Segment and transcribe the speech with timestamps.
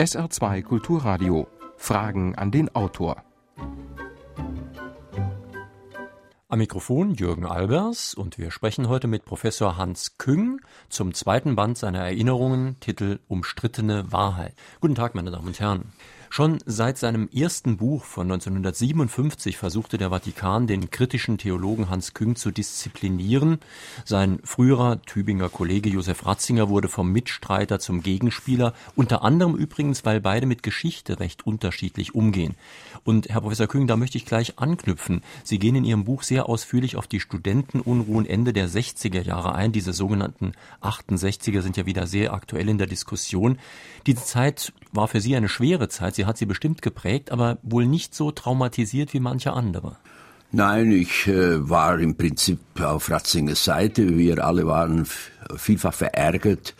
[0.00, 1.46] SR2 Kulturradio.
[1.76, 3.22] Fragen an den Autor.
[6.48, 11.76] Am Mikrofon Jürgen Albers und wir sprechen heute mit Professor Hans Küng zum zweiten Band
[11.76, 14.54] seiner Erinnerungen, Titel Umstrittene Wahrheit.
[14.80, 15.92] Guten Tag, meine Damen und Herren.
[16.32, 22.36] Schon seit seinem ersten Buch von 1957 versuchte der Vatikan, den kritischen Theologen Hans Küng
[22.36, 23.58] zu disziplinieren.
[24.04, 30.20] Sein früherer Tübinger Kollege Josef Ratzinger wurde vom Mitstreiter zum Gegenspieler, unter anderem übrigens, weil
[30.20, 32.54] beide mit Geschichte recht unterschiedlich umgehen.
[33.02, 35.22] Und Herr Professor Küng, da möchte ich gleich anknüpfen.
[35.42, 39.72] Sie gehen in Ihrem Buch sehr ausführlich auf die Studentenunruhen Ende der 60er Jahre ein.
[39.72, 43.58] Diese sogenannten 68er sind ja wieder sehr aktuell in der Diskussion.
[44.06, 46.19] Diese Zeit war für Sie eine schwere Zeit.
[46.20, 49.96] Sie hat Sie bestimmt geprägt, aber wohl nicht so traumatisiert wie manche andere.
[50.52, 54.18] Nein, ich äh, war im Prinzip auf Ratzingers Seite.
[54.18, 55.06] Wir alle waren
[55.56, 56.74] vielfach verärgert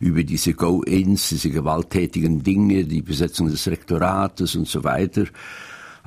[0.00, 5.24] über diese Go-Ins, diese gewalttätigen Dinge, die Besetzung des Rektorates und so weiter.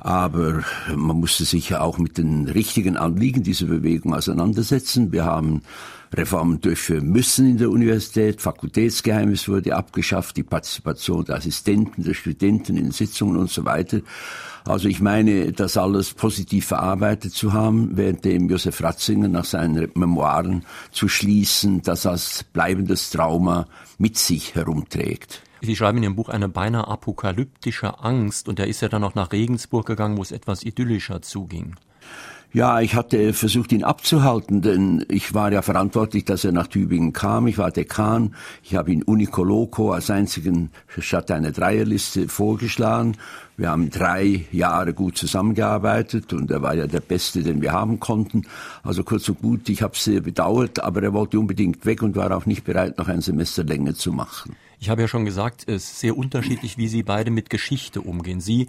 [0.00, 5.12] Aber man musste sich ja auch mit den richtigen Anliegen dieser Bewegung auseinandersetzen.
[5.12, 5.62] Wir haben
[6.12, 8.40] Reformen durchführen müssen in der Universität.
[8.40, 14.00] Fakultätsgeheimnis wurde abgeschafft, die Partizipation der Assistenten, der Studenten in Sitzungen und so weiter.
[14.64, 20.64] Also ich meine, das alles positiv verarbeitet zu haben, währenddem Josef Ratzinger nach seinen Memoiren
[20.90, 23.66] zu schließen, das als bleibendes Trauma
[23.98, 25.42] mit sich herumträgt.
[25.62, 29.14] Sie schreiben in Ihrem Buch eine beinahe apokalyptische Angst und er ist ja dann auch
[29.14, 31.76] nach Regensburg gegangen, wo es etwas idyllischer zuging.
[32.52, 37.12] Ja, ich hatte versucht, ihn abzuhalten, denn ich war ja verantwortlich, dass er nach Tübingen
[37.12, 37.46] kam.
[37.46, 38.34] Ich war Dekan.
[38.64, 43.16] Ich habe ihn Unicoloco als einzigen statt einer Dreierliste vorgeschlagen.
[43.56, 48.00] Wir haben drei Jahre gut zusammengearbeitet und er war ja der Beste, den wir haben
[48.00, 48.46] konnten.
[48.82, 52.16] Also kurz und gut, ich habe es sehr bedauert, aber er wollte unbedingt weg und
[52.16, 54.56] war auch nicht bereit, noch ein Semester länger zu machen.
[54.82, 58.40] Ich habe ja schon gesagt, es ist sehr unterschiedlich, wie Sie beide mit Geschichte umgehen.
[58.40, 58.66] Sie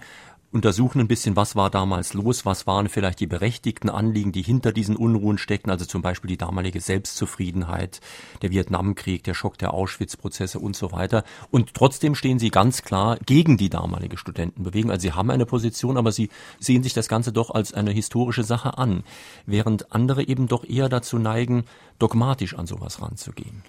[0.50, 4.72] untersuchen ein bisschen, was war damals los, was waren vielleicht die berechtigten Anliegen, die hinter
[4.72, 8.02] diesen Unruhen steckten, also zum Beispiel die damalige Selbstzufriedenheit,
[8.42, 11.24] der Vietnamkrieg, der Schock der Auschwitz-Prozesse und so weiter.
[11.50, 14.90] Und trotzdem stehen sie ganz klar gegen die damalige Studentenbewegung.
[14.90, 16.28] Also sie haben eine Position, aber sie
[16.60, 19.02] sehen sich das Ganze doch als eine historische Sache an,
[19.46, 21.64] während andere eben doch eher dazu neigen,
[21.98, 23.62] dogmatisch an sowas ranzugehen.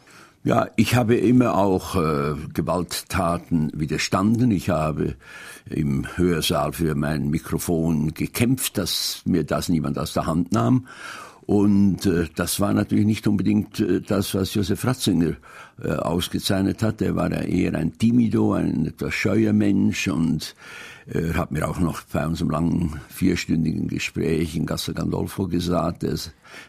[0.46, 4.52] Ja, ich habe immer auch äh, Gewalttaten widerstanden.
[4.52, 5.16] Ich habe
[5.70, 10.88] im Hörsaal für mein Mikrofon gekämpft, dass mir das niemand aus der Hand nahm.
[11.46, 15.36] Und äh, das war natürlich nicht unbedingt äh, das, was Josef Ratzinger
[15.81, 17.02] äh, ausgezeichnet hat.
[17.02, 20.56] Er war ja eher ein Timido, ein etwas scheuer Mensch und
[21.06, 26.18] er hat mir auch noch bei unserem langen vierstündigen Gespräch in Gasse Gandolfo gesagt, er,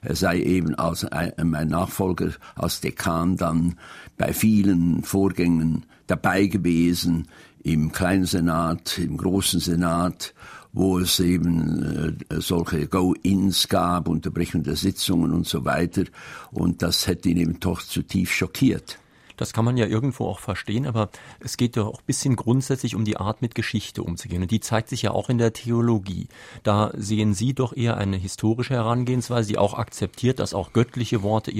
[0.02, 3.76] er sei eben als ein, mein Nachfolger als Dekan dann
[4.16, 7.28] bei vielen Vorgängen dabei gewesen,
[7.62, 10.34] im kleinen Senat, im großen Senat,
[10.74, 16.04] wo es eben äh, solche Go-Ins gab, Unterbrechung der Sitzungen und so weiter.
[16.50, 18.98] Und das hätte ihn eben doch zutiefst schockiert.
[19.36, 22.94] Das kann man ja irgendwo auch verstehen, aber es geht ja auch ein bisschen grundsätzlich
[22.94, 24.42] um die Art, mit Geschichte umzugehen.
[24.42, 26.28] Und die zeigt sich ja auch in der Theologie.
[26.62, 31.52] Da sehen Sie doch eher eine historische Herangehensweise, die auch akzeptiert, dass auch göttliche Worte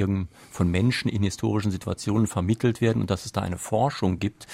[0.51, 4.47] von Menschen in historischen Situationen vermittelt werden und dass es da eine Forschung gibt.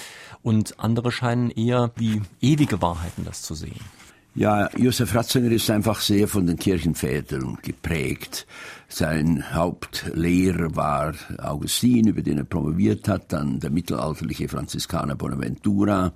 [0.43, 3.81] Und andere scheinen eher wie ewige Wahrheiten das zu sehen.
[4.35, 8.47] Ja, Josef Ratzinger ist einfach sehr von den Kirchenvätern geprägt.
[8.89, 16.13] Sein Hauptlehrer war Augustin, über den er promoviert hat, dann der mittelalterliche Franziskaner Bonaventura.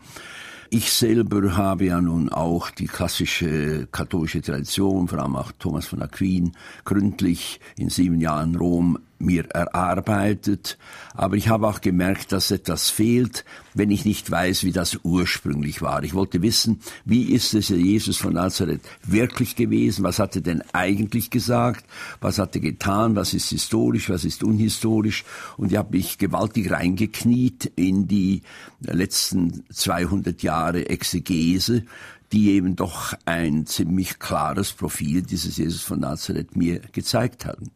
[0.71, 6.01] Ich selber habe ja nun auch die klassische katholische Tradition, vor allem auch Thomas von
[6.01, 6.53] Aquin,
[6.85, 10.79] gründlich in sieben Jahren Rom mir erarbeitet,
[11.15, 13.45] aber ich habe auch gemerkt, dass etwas fehlt,
[13.75, 16.03] wenn ich nicht weiß, wie das ursprünglich war.
[16.05, 20.05] Ich wollte wissen, wie ist es Jesus von Nazareth wirklich gewesen?
[20.05, 21.85] Was hat er denn eigentlich gesagt?
[22.21, 23.17] Was hat er getan?
[23.17, 24.11] Was ist historisch?
[24.11, 25.25] Was ist unhistorisch?
[25.57, 28.43] Und ich habe mich gewaltig reingekniet in die
[28.81, 31.85] letzten 200 Jahre Exegese,
[32.33, 37.71] die eben doch ein ziemlich klares Profil dieses Jesus von Nazareth mir gezeigt haben.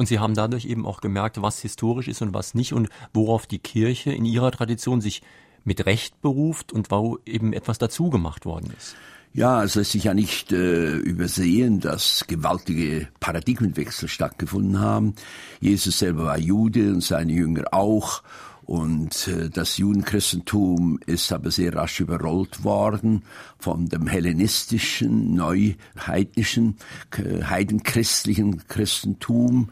[0.00, 3.46] Und sie haben dadurch eben auch gemerkt, was historisch ist und was nicht und worauf
[3.46, 5.20] die Kirche in ihrer Tradition sich
[5.62, 8.96] mit Recht beruft und wo eben etwas dazu gemacht worden ist.
[9.34, 15.16] Ja, es lässt sich ja nicht äh, übersehen, dass gewaltige Paradigmenwechsel stattgefunden haben.
[15.60, 18.22] Jesus selber war Jude und seine Jünger auch.
[18.70, 23.24] Und äh, das Judenchristentum ist aber sehr rasch überrollt worden
[23.58, 26.76] von dem hellenistischen, neuheidnischen,
[27.18, 29.70] heidenchristlichen Christentum.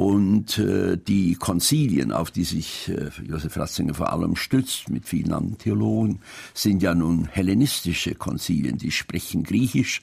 [0.00, 5.30] Und äh, die Konzilien, auf die sich äh, Josef Ratzinger vor allem stützt, mit vielen
[5.30, 6.20] anderen Theologen,
[6.54, 8.78] sind ja nun hellenistische Konzilien.
[8.78, 10.00] Die sprechen Griechisch,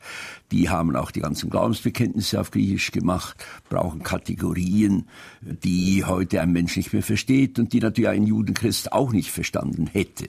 [0.52, 5.08] die haben auch die ganzen Glaubensbekenntnisse auf Griechisch gemacht, brauchen Kategorien,
[5.42, 9.88] die heute ein Mensch nicht mehr versteht und die natürlich ein Judenchrist auch nicht verstanden
[9.88, 10.28] hätte.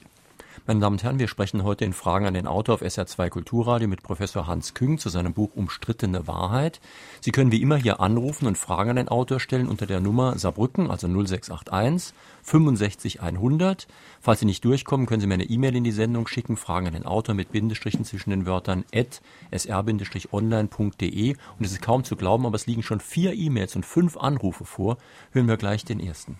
[0.67, 3.89] Meine Damen und Herren, wir sprechen heute in Fragen an den Autor auf SR2 Kulturradio
[3.89, 6.81] mit Professor Hans Küng zu seinem Buch Umstrittene Wahrheit.
[7.21, 10.39] Sie können wie immer hier anrufen und Fragen an den Autor stellen unter der Nummer
[10.39, 13.89] Saarbrücken, also 0681 65 100.
[14.21, 16.95] Falls Sie nicht durchkommen, können Sie mir eine E-Mail in die Sendung schicken, Fragen an
[16.95, 19.21] den Autor mit Bindestrichen zwischen den Wörtern at
[19.51, 21.37] sr-online.de.
[21.59, 24.65] Und es ist kaum zu glauben, aber es liegen schon vier E-Mails und fünf Anrufe
[24.65, 24.99] vor.
[25.33, 26.39] Hören wir gleich den ersten.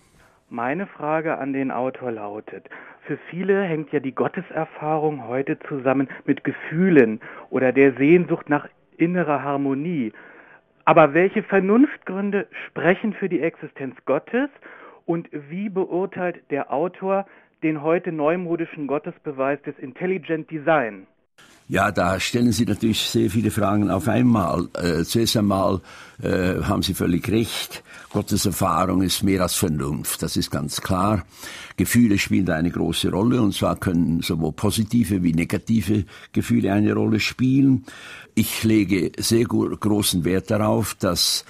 [0.51, 2.71] Meine Frage an den Autor lautet,
[3.03, 8.67] für viele hängt ja die Gotteserfahrung heute zusammen mit Gefühlen oder der Sehnsucht nach
[8.97, 10.11] innerer Harmonie.
[10.87, 14.49] Aber welche Vernunftgründe sprechen für die Existenz Gottes
[15.05, 17.27] und wie beurteilt der Autor
[17.63, 21.07] den heute neumodischen Gottesbeweis des Intelligent Design?
[21.71, 24.69] Ja, da stellen Sie natürlich sehr viele Fragen auf einmal.
[24.73, 25.83] Äh, zuerst einmal
[26.23, 27.83] äh, haben Sie völlig recht.
[28.11, 31.27] Gottes Erfahrung ist mehr als Vernunft, das ist ganz klar.
[31.77, 37.21] Gefühle spielen eine große Rolle und zwar können sowohl positive wie negative Gefühle eine Rolle
[37.21, 37.85] spielen.
[38.35, 41.45] Ich lege sehr großen Wert darauf, dass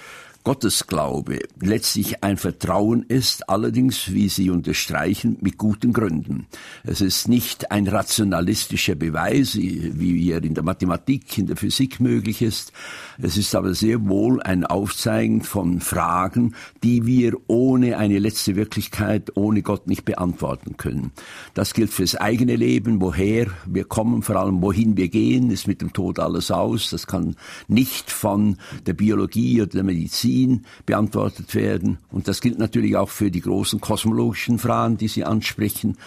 [0.49, 6.47] Gottesglaube letztlich ein Vertrauen ist, allerdings, wie Sie unterstreichen, mit guten Gründen.
[6.83, 12.41] Es ist nicht ein rationalistischer Beweis, wie er in der Mathematik, in der Physik möglich
[12.41, 12.73] ist.
[13.21, 19.37] Es ist aber sehr wohl ein Aufzeigen von Fragen, die wir ohne eine letzte Wirklichkeit,
[19.37, 21.11] ohne Gott nicht beantworten können.
[21.53, 25.81] Das gilt fürs eigene Leben, woher wir kommen, vor allem wohin wir gehen, ist mit
[25.81, 26.89] dem Tod alles aus.
[26.89, 27.35] Das kann
[27.67, 28.57] nicht von
[28.87, 31.97] der Biologie oder der Medizin Medizin beantwortet werden.
[32.11, 35.97] Und das gilt natürlich auch für die großen kosmologischen Fragen, die Sie ansprechen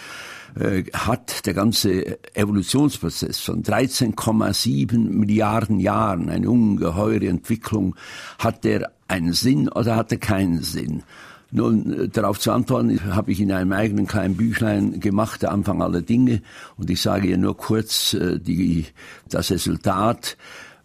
[0.59, 7.95] äh, hat der ganze Evolutionsprozess von 13,7 Milliarden Jahren, eine ungeheure Entwicklung,
[8.37, 11.03] hat der einen Sinn oder hat er keinen Sinn?
[11.49, 15.81] Nun, äh, darauf zu antworten, habe ich in einem eigenen kleinen Büchlein gemacht, der Anfang
[15.81, 16.41] aller Dinge.
[16.77, 18.85] Und ich sage hier nur kurz äh, die,
[19.29, 20.37] das Resultat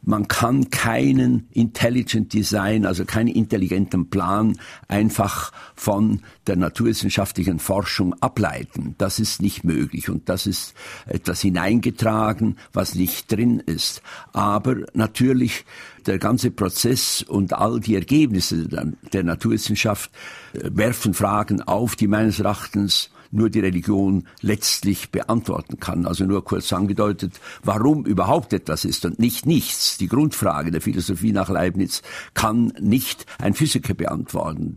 [0.02, 8.94] man kann keinen Intelligent Design, also keinen intelligenten Plan einfach von der naturwissenschaftlichen Forschung ableiten.
[8.98, 10.74] Das ist nicht möglich und das ist
[11.06, 14.02] etwas hineingetragen, was nicht drin ist.
[14.32, 15.66] Aber natürlich
[16.06, 20.10] der ganze Prozess und all die Ergebnisse der Naturwissenschaft
[20.54, 26.06] äh, werfen Fragen auf, die meines Erachtens nur die Religion letztlich beantworten kann.
[26.06, 29.98] Also nur kurz angedeutet, warum überhaupt etwas ist und nicht nichts.
[29.98, 32.02] Die Grundfrage der Philosophie nach Leibniz
[32.34, 34.76] kann nicht ein Physiker beantworten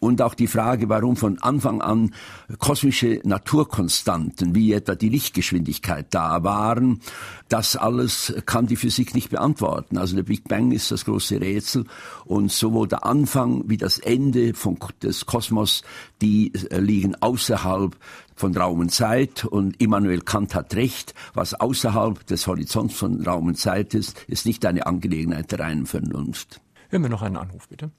[0.00, 2.14] und auch die Frage, warum von Anfang an
[2.58, 7.00] kosmische Naturkonstanten wie etwa die Lichtgeschwindigkeit da waren,
[7.48, 9.98] das alles kann die Physik nicht beantworten.
[9.98, 11.84] Also der Big Bang ist das große Rätsel
[12.24, 15.82] und sowohl der Anfang wie das Ende von, des Kosmos,
[16.22, 17.96] die äh, liegen außerhalb
[18.34, 23.48] von Raum und Zeit und Immanuel Kant hat recht, was außerhalb des Horizonts von Raum
[23.48, 26.62] und Zeit ist, ist nicht eine Angelegenheit der reinen Vernunft.
[26.88, 27.90] Hören wir noch einen Anruf, bitte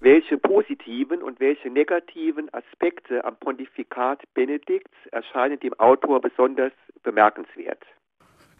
[0.00, 6.72] welche positiven und welche negativen Aspekte am Pontifikat Benedikts erscheinen dem Autor besonders
[7.02, 7.82] bemerkenswert?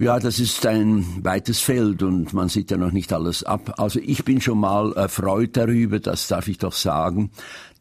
[0.01, 3.75] Ja, das ist ein weites Feld und man sieht ja noch nicht alles ab.
[3.79, 7.33] Also ich bin schon mal erfreut darüber, das darf ich doch sagen,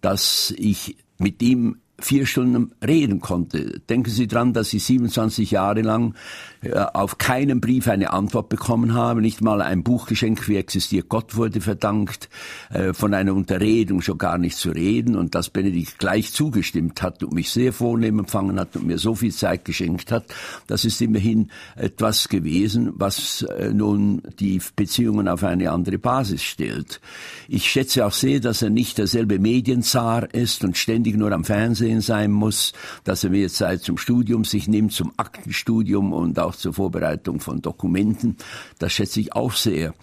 [0.01, 3.79] dass ich mit ihm vier Stunden reden konnte.
[3.89, 6.13] Denken Sie dran, dass ich 27 Jahre lang
[6.61, 9.21] äh, auf keinen Brief eine Antwort bekommen habe.
[9.21, 12.29] Nicht mal ein Buchgeschenk wie existiert Gott wurde verdankt,
[12.69, 17.23] äh, von einer Unterredung schon gar nicht zu reden und dass Benedikt gleich zugestimmt hat
[17.23, 20.25] und mich sehr vornehm empfangen hat und mir so viel Zeit geschenkt hat.
[20.67, 27.01] Das ist immerhin etwas gewesen, was äh, nun die Beziehungen auf eine andere Basis stellt.
[27.47, 31.86] Ich schätze auch sehr, dass er nicht derselbe Medienzar ist und ständig nur am Fernsehen
[31.87, 36.55] Fernsehen sein muss, dass er mehr Zeit zum Studium sich nimmt, zum Aktenstudium und auch
[36.55, 38.37] zur Vorbereitung von Dokumenten.
[38.79, 39.93] Das schätze ich auch sehr.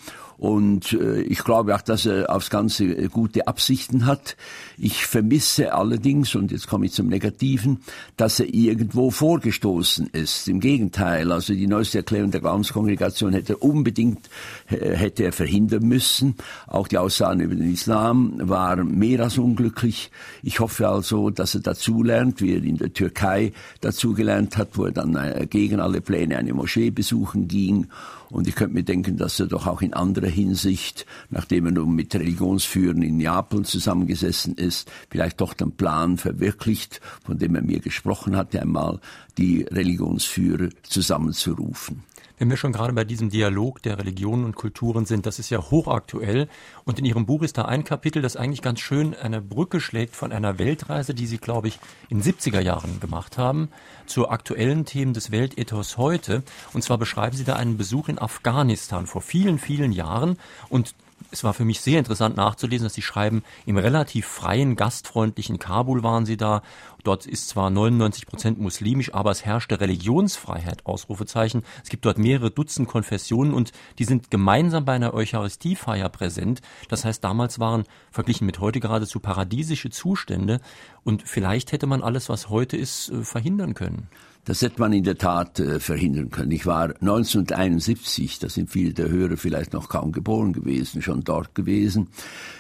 [0.45, 4.37] Und äh, ich glaube auch, dass er aufs Ganze äh, gute Absichten hat.
[4.77, 7.81] Ich vermisse allerdings, und jetzt komme ich zum Negativen,
[8.19, 10.47] dass er irgendwo vorgestoßen ist.
[10.47, 14.29] Im Gegenteil, also die neueste Erklärung der Glaubenskongregation hätte er unbedingt
[14.69, 16.35] äh, hätte er verhindern müssen.
[16.67, 20.11] Auch die Aussagen über den Islam waren mehr als unglücklich.
[20.43, 24.93] Ich hoffe also, dass er dazulernt, wie er in der Türkei dazugelernt hat, wo er
[24.93, 27.87] dann äh, gegen alle Pläne eine Moschee besuchen ging
[28.35, 31.95] Und ich könnte mir denken, dass er doch auch in anderer Hinsicht, nachdem er nun
[31.95, 37.79] mit Religionsführern in Neapel zusammengesessen ist, vielleicht doch den Plan verwirklicht, von dem er mir
[37.79, 38.99] gesprochen hatte einmal,
[39.39, 42.03] die Religionsführer zusammenzurufen.
[42.37, 45.71] Wenn wir schon gerade bei diesem Dialog der Religionen und Kulturen sind, das ist ja
[45.71, 46.49] hochaktuell.
[46.85, 50.17] Und in Ihrem Buch ist da ein Kapitel, das eigentlich ganz schön eine Brücke schlägt
[50.17, 53.69] von einer Weltreise, die Sie, glaube ich, in 70er Jahren gemacht haben,
[54.07, 56.43] zu aktuellen Themen des Weltethos heute.
[56.73, 60.37] Und zwar beschreiben Sie da einen Besuch in Afghanistan vor vielen, vielen Jahren.
[60.69, 60.97] Und
[61.31, 66.03] es war für mich sehr interessant nachzulesen, dass Sie schreiben, im relativ freien, gastfreundlichen Kabul
[66.03, 66.63] waren Sie da.
[67.03, 71.63] Dort ist zwar 99 Prozent muslimisch, aber es herrschte Religionsfreiheit, Ausrufezeichen.
[71.83, 76.63] Es gibt dort mehrere Dutzend Konfessionen und die sind gemeinsam bei einer Eucharistiefeier präsent.
[76.89, 80.61] Das heißt, damals waren verglichen mit heute geradezu paradiesische Zustände
[81.03, 84.09] und vielleicht hätte man alles, was heute ist, äh, verhindern können.
[84.45, 86.51] Das hätte man in der Tat äh, verhindern können.
[86.51, 91.55] Ich war 1971, da sind viele der Hörer vielleicht noch kaum geboren gewesen, schon dort
[91.55, 92.09] gewesen.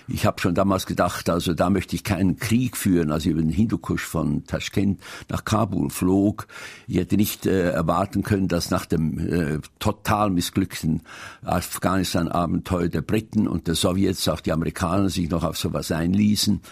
[0.08, 3.42] Ich habe schon damals gedacht, also da möchte ich keinen Krieg führen, als ich über
[3.42, 6.46] den Hindukusch von Taschkent nach Kabul flog.
[6.86, 11.02] Ich hätte nicht äh, erwarten können, dass nach dem äh, total missglückten
[11.44, 16.62] Afghanistan-Abenteuer der Briten und der Sowjets auch die Amerikaner sich noch auf sowas einließen.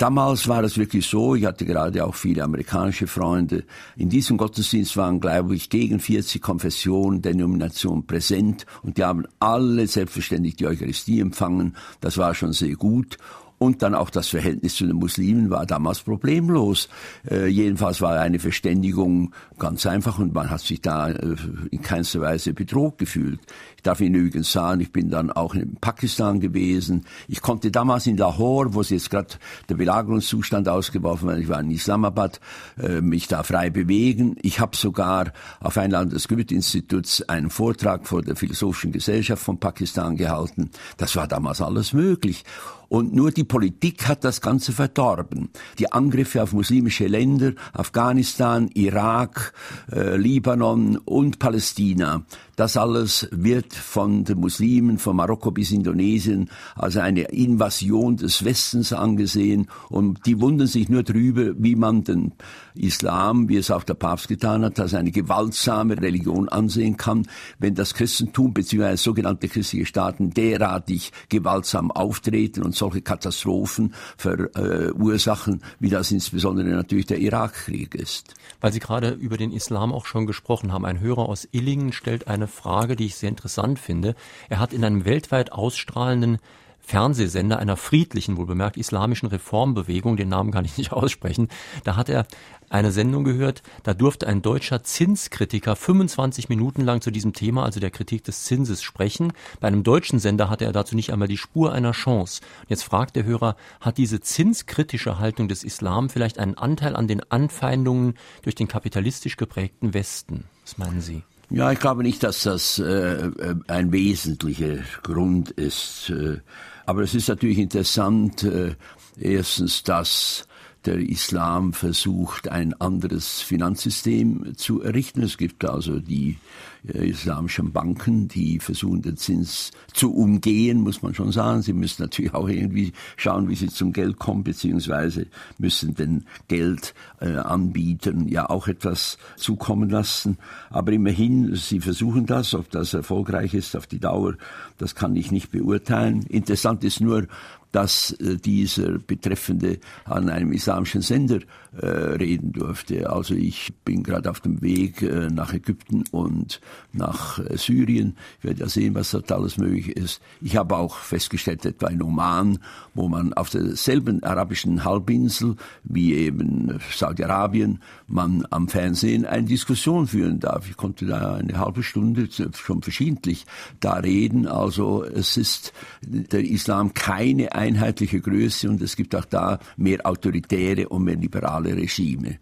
[0.00, 3.64] Damals war es wirklich so, ich hatte gerade auch viele amerikanische Freunde.
[3.96, 9.86] In diesem Gottesdienst waren, glaube ich, gegen 40 Konfessionen, Denominationen präsent und die haben alle
[9.86, 11.76] selbstverständlich die Eucharistie empfangen.
[12.00, 13.18] Das war schon sehr gut.
[13.58, 16.88] Und dann auch das Verhältnis zu den Muslimen war damals problemlos.
[17.30, 21.36] Äh, jedenfalls war eine Verständigung ganz einfach und man hat sich da äh,
[21.70, 23.40] in keinster Weise bedroht gefühlt.
[23.80, 27.06] Ich darf Ihnen übrigens sagen, ich bin dann auch in Pakistan gewesen.
[27.28, 29.36] Ich konnte damals in Lahore, wo sie jetzt gerade
[29.70, 32.40] der Belagerungszustand ausgeworfen war, ich war in Islamabad,
[32.78, 34.36] äh, mich da frei bewegen.
[34.42, 40.14] Ich habe sogar auf Einladung des Goethe-Instituts einen Vortrag vor der Philosophischen Gesellschaft von Pakistan
[40.14, 40.68] gehalten.
[40.98, 42.44] Das war damals alles möglich.
[42.90, 45.50] Und nur die Politik hat das Ganze verdorben.
[45.78, 49.52] Die Angriffe auf muslimische Länder, Afghanistan, Irak,
[49.92, 52.24] äh, Libanon und Palästina,
[52.60, 58.92] das alles wird von den Muslimen, von Marokko bis Indonesien, als eine Invasion des Westens
[58.92, 59.68] angesehen.
[59.88, 62.32] Und die wundern sich nur darüber, wie man den
[62.74, 67.26] Islam, wie es auch der Papst getan hat, als eine gewaltsame Religion ansehen kann,
[67.58, 68.96] wenn das Christentum bzw.
[68.96, 77.20] sogenannte christliche Staaten derartig gewaltsam auftreten und solche Katastrophen verursachen, wie das insbesondere natürlich der
[77.20, 78.34] Irakkrieg ist.
[78.60, 80.84] Weil Sie gerade über den Islam auch schon gesprochen haben.
[80.84, 84.14] Ein Hörer aus Illingen stellt eine Frage, die ich sehr interessant finde.
[84.48, 86.38] Er hat in einem weltweit ausstrahlenden
[86.80, 91.48] Fernsehsender einer friedlichen, wohlbemerkt islamischen Reformbewegung, den Namen kann ich nicht aussprechen,
[91.84, 92.26] da hat er
[92.68, 97.80] eine Sendung gehört, da durfte ein deutscher Zinskritiker 25 Minuten lang zu diesem Thema, also
[97.80, 99.32] der Kritik des Zinses, sprechen.
[99.60, 102.40] Bei einem deutschen Sender hatte er dazu nicht einmal die Spur einer Chance.
[102.68, 107.22] Jetzt fragt der Hörer, hat diese zinskritische Haltung des Islam vielleicht einen Anteil an den
[107.30, 110.44] Anfeindungen durch den kapitalistisch geprägten Westen?
[110.62, 111.22] Was meinen Sie?
[111.50, 116.10] Ja, ich glaube nicht, dass das äh, äh, ein wesentlicher Grund ist.
[116.10, 116.38] Äh,
[116.86, 118.76] aber es ist natürlich interessant, äh,
[119.18, 120.46] erstens, dass
[120.84, 125.24] der Islam versucht, ein anderes Finanzsystem zu errichten.
[125.24, 126.38] Es gibt also die
[126.84, 131.62] islamischen Banken, die versuchen, den Zins zu umgehen, muss man schon sagen.
[131.62, 135.26] Sie müssen natürlich auch irgendwie schauen, wie sie zum Geld kommen, beziehungsweise
[135.58, 140.38] müssen den Geldanbietern äh, ja auch etwas zukommen lassen.
[140.70, 142.54] Aber immerhin, sie versuchen das.
[142.54, 144.34] Ob das erfolgreich ist auf die Dauer,
[144.78, 146.22] das kann ich nicht beurteilen.
[146.28, 147.26] Interessant ist nur,
[147.72, 151.40] dass äh, dieser Betreffende an einem islamischen Sender
[151.80, 153.10] äh, reden durfte.
[153.10, 156.60] Also ich bin gerade auf dem Weg äh, nach Ägypten und
[156.92, 158.16] nach äh, Syrien.
[158.38, 160.20] Ich werde ja sehen, was dort alles möglich ist.
[160.40, 162.58] Ich habe auch festgestellt, etwa in Oman,
[162.94, 170.40] wo man auf derselben arabischen Halbinsel wie eben Saudi-Arabien, man am Fernsehen eine Diskussion führen
[170.40, 170.68] darf.
[170.68, 173.46] Ich konnte da eine halbe Stunde schon verschiedentlich
[173.80, 174.46] da reden.
[174.46, 175.72] Also es ist
[176.02, 181.76] der Islam keine einheitliche Größe und es gibt auch da mehr autoritäre und mehr liberale
[181.76, 182.38] Regime.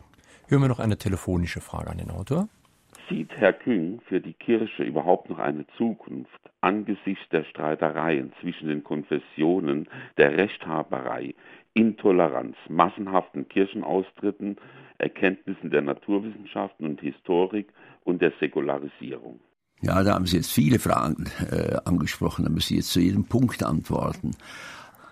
[0.47, 2.49] Hören wir noch eine telefonische Frage an den Autor.
[3.09, 8.85] Sieht Herr Küng für die Kirche überhaupt noch eine Zukunft angesichts der Streitereien zwischen den
[8.85, 9.89] Konfessionen,
[10.19, 11.35] der Rechthaberei,
[11.73, 14.57] Intoleranz, massenhaften Kirchenaustritten,
[14.99, 17.69] Erkenntnissen der Naturwissenschaften und Historik
[18.05, 19.41] und der Säkularisierung?
[19.81, 23.25] Ja, da haben Sie jetzt viele Fragen äh, angesprochen, da müssen Sie jetzt zu jedem
[23.25, 24.33] Punkt antworten.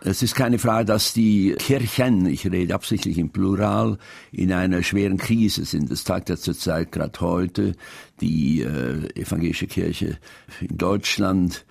[0.01, 3.99] Es ist keine Frage, dass die Kirchen, ich rede absichtlich im Plural,
[4.31, 5.91] in einer schweren Krise sind.
[5.91, 7.75] Das zeigt ja zurzeit gerade heute
[8.21, 10.19] die äh, evangelische Kirche
[10.61, 11.65] in Deutschland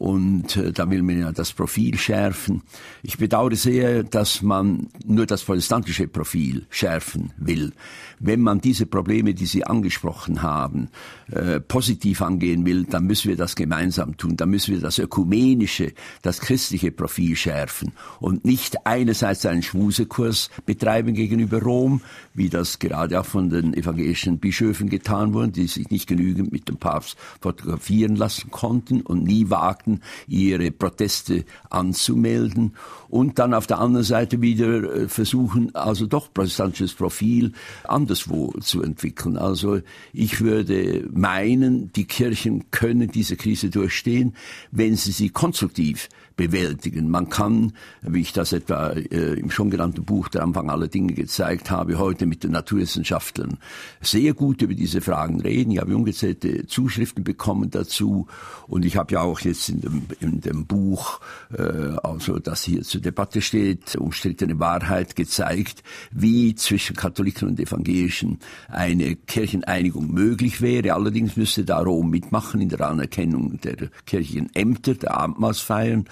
[0.00, 2.62] und äh, da will man ja das Profil schärfen.
[3.02, 7.72] Ich bedauere sehr, dass man nur das protestantische Profil schärfen will.
[8.18, 10.88] Wenn man diese Probleme, die Sie angesprochen haben,
[11.30, 14.38] äh, positiv angehen will, dann müssen wir das gemeinsam tun.
[14.38, 15.92] Dann müssen wir das ökumenische,
[16.22, 22.00] das christliche Profil schärfen und nicht einerseits einen Schmusekurs betreiben gegenüber Rom,
[22.32, 26.68] wie das gerade auch von den evangelischen Bischöfen getan wurde, die sich nicht genügend mit
[26.68, 32.76] dem Papst fotografieren lassen konnten und nie wagten, Staaten ihre Proteste anzumelden
[33.08, 37.52] und dann auf der anderen Seite wieder äh, versuchen, also doch protestantisches Profil
[37.84, 39.36] anderswo zu entwickeln.
[39.36, 39.80] Also
[40.12, 44.34] ich würde meinen, die Kirchen können diese Krise durchstehen,
[44.70, 46.08] wenn sie sie konstruktiv
[46.40, 47.10] bewältigen.
[47.10, 51.12] Man kann, wie ich das etwa äh, im schon genannten Buch Der Anfang aller Dinge
[51.12, 53.58] gezeigt habe, heute mit den Naturwissenschaftlern
[54.00, 55.72] sehr gut über diese Fragen reden.
[55.72, 58.26] Ich habe ungezählte Zuschriften bekommen dazu
[58.68, 61.20] und ich habe ja auch jetzt in dem, in dem Buch,
[61.52, 61.62] äh,
[62.02, 69.14] also das hier zur Debatte steht, umstrittene Wahrheit gezeigt, wie zwischen Katholiken und Evangelischen eine
[69.14, 70.94] Kircheneinigung möglich wäre.
[70.94, 76.06] Allerdings müsste da Rom mitmachen in der Anerkennung der kirchlichen Ämter, der Abendmahlsfeiern.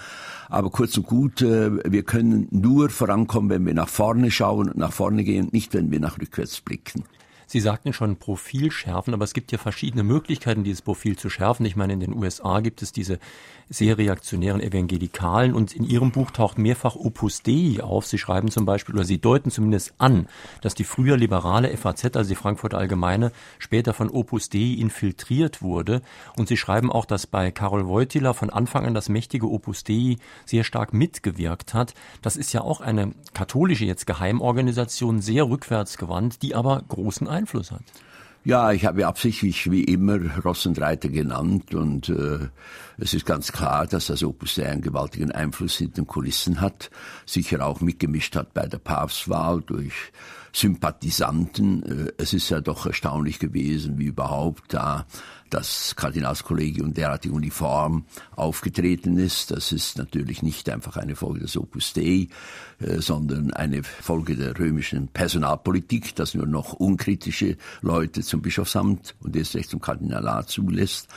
[0.49, 4.77] Aber kurz und gut, äh, wir können nur vorankommen, wenn wir nach vorne schauen und
[4.77, 7.03] nach vorne gehen, nicht wenn wir nach rückwärts blicken.
[7.51, 11.65] Sie sagten schon Profil schärfen, aber es gibt ja verschiedene Möglichkeiten, dieses Profil zu schärfen.
[11.65, 13.17] Ich meine, in den USA gibt es diese
[13.69, 18.07] sehr reaktionären Evangelikalen und in Ihrem Buch taucht mehrfach Opus Dei auf.
[18.07, 20.27] Sie schreiben zum Beispiel oder Sie deuten zumindest an,
[20.61, 26.01] dass die früher liberale FAZ, also die Frankfurter Allgemeine, später von Opus Dei infiltriert wurde.
[26.35, 30.17] Und Sie schreiben auch, dass bei Karol Wojtyla von Anfang an das mächtige Opus Dei
[30.45, 31.93] sehr stark mitgewirkt hat.
[32.23, 37.83] Das ist ja auch eine katholische jetzt Geheimorganisation, sehr rückwärtsgewandt, die aber großen Einfluss hat.
[38.45, 42.47] Ja, ich habe absichtlich wie immer Ross genannt und äh,
[42.97, 46.89] es ist ganz klar, dass das Opus Dei einen gewaltigen Einfluss hinter den Kulissen hat,
[47.25, 49.93] sicher auch mitgemischt hat bei der Papstwahl durch
[50.53, 51.83] Sympathisanten.
[51.83, 55.05] Äh, es ist ja doch erstaunlich gewesen, wie überhaupt da
[55.49, 59.51] das Kardinalskollegium derartig uniform aufgetreten ist.
[59.51, 62.27] Das ist natürlich nicht einfach eine Folge des Opus Dei,
[62.79, 69.35] äh, sondern eine Folge der römischen Personalpolitik, dass nur noch unkritische Leute zum Bischofsamt und
[69.35, 71.07] erst recht zum Kardinalat zulässt.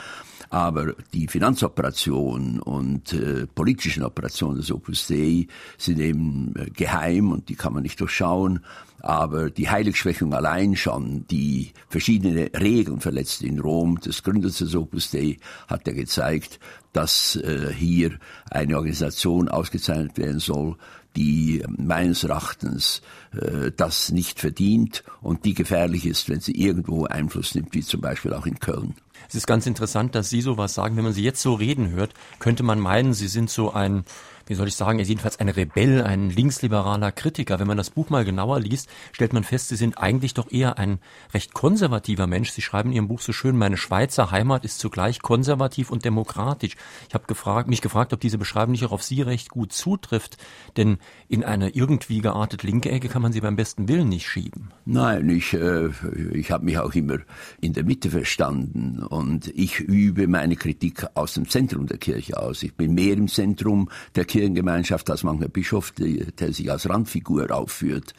[0.51, 5.46] Aber die Finanzoperationen und äh, politischen Operationen des Opus Dei
[5.79, 8.61] sind eben äh, geheim und die kann man nicht durchschauen.
[9.01, 15.11] Aber die Heiligschwächung allein schon, die verschiedene Regeln verletzt in Rom des Gründers des Opus
[15.11, 16.61] Dei, hat er gezeigt,
[16.92, 18.18] dass äh, hier
[18.51, 20.77] eine Organisation ausgezeichnet werden soll,
[21.16, 27.55] die meines Erachtens äh, das nicht verdient und die gefährlich ist, wenn sie irgendwo Einfluss
[27.55, 28.94] nimmt, wie zum Beispiel auch in Köln.
[29.29, 30.96] Es ist ganz interessant, dass Sie sowas sagen.
[30.96, 34.05] Wenn man Sie jetzt so reden hört, könnte man meinen, Sie sind so ein
[34.46, 37.59] wie soll ich sagen, er ist jedenfalls ein Rebell, ein linksliberaler Kritiker.
[37.59, 40.78] Wenn man das Buch mal genauer liest, stellt man fest, Sie sind eigentlich doch eher
[40.78, 40.98] ein
[41.35, 42.50] recht konservativer Mensch.
[42.50, 46.76] Sie schreiben in Ihrem Buch so schön, meine Schweizer Heimat ist zugleich konservativ und demokratisch.
[47.09, 50.37] Ich habe gefragt, mich gefragt, ob diese Beschreibung nicht auch auf Sie recht gut zutrifft,
[50.76, 54.70] denn in eine irgendwie geartet linke Ecke kann man sie beim besten Willen nicht schieben.
[54.85, 55.88] Nein, ich, äh,
[56.33, 57.18] ich habe mich auch immer
[57.61, 62.62] in der Mitte verstanden und ich übe meine Kritik aus dem Zentrum der Kirche aus.
[62.62, 68.14] Ich bin mehr im Zentrum der Kirchengemeinschaft als mancher Bischof, der, sich als Randfigur aufführt.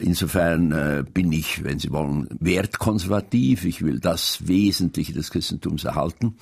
[0.00, 3.64] Insofern äh, bin ich, wenn Sie wollen, wertkonservativ.
[3.64, 6.34] Ich will das Wesentliche des Christentums erhalten.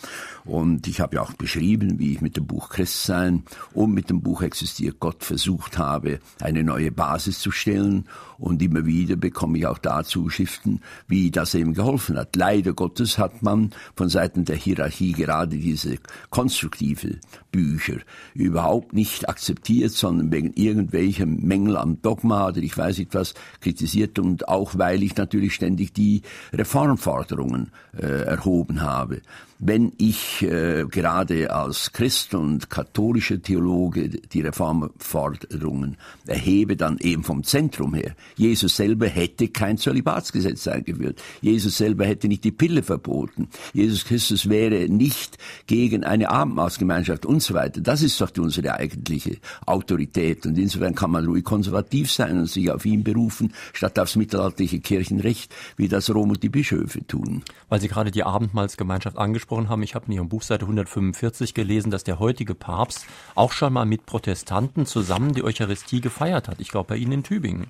[0.46, 3.42] Und ich habe ja auch beschrieben, wie ich mit dem Buch Christsein
[3.75, 8.09] und mit dem Buch Existiert Gott versucht habe, eine neue Basis zu stellen.
[8.38, 12.35] Und immer wieder bekomme ich auch dazu Schriften, wie das eben geholfen hat.
[12.35, 15.98] Leider Gottes hat man von Seiten der Hierarchie gerade diese
[16.31, 17.18] konstruktive
[17.53, 17.98] Bücher
[18.35, 24.19] überhaupt nicht akzeptiert, sondern wegen irgendwelcher Mängel am Dogma oder ich weiß nicht was kritisiert
[24.19, 29.21] und auch weil ich natürlich ständig die Reformforderungen äh, erhoben habe
[29.64, 37.44] wenn ich äh, gerade als Christ und katholischer Theologe die Reformforderungen erhebe, dann eben vom
[37.44, 38.16] Zentrum her.
[38.35, 41.22] Jesus selber hätte kein Zölibatsgesetz eingeführt.
[41.40, 43.51] Jesus selber hätte nicht die Pille verboten.
[43.72, 47.81] Jesus Christus wäre nicht gegen eine Abendmahlsgemeinschaft und so weiter.
[47.81, 50.44] Das ist doch unsere eigentliche Autorität.
[50.44, 54.81] Und insofern kann man ruhig konservativ sein und sich auf ihn berufen, statt aufs mittelalterliche
[54.81, 57.44] Kirchenrecht, wie das Rom und die Bischöfe tun.
[57.68, 61.91] Weil Sie gerade die Abendmahlsgemeinschaft angesprochen haben, ich habe in Ihrem Buch Seite 145 gelesen,
[61.91, 66.61] dass der heutige Papst auch schon mal mit Protestanten zusammen die Eucharistie gefeiert hat.
[66.61, 67.67] Ich glaube bei Ihnen in Tübingen.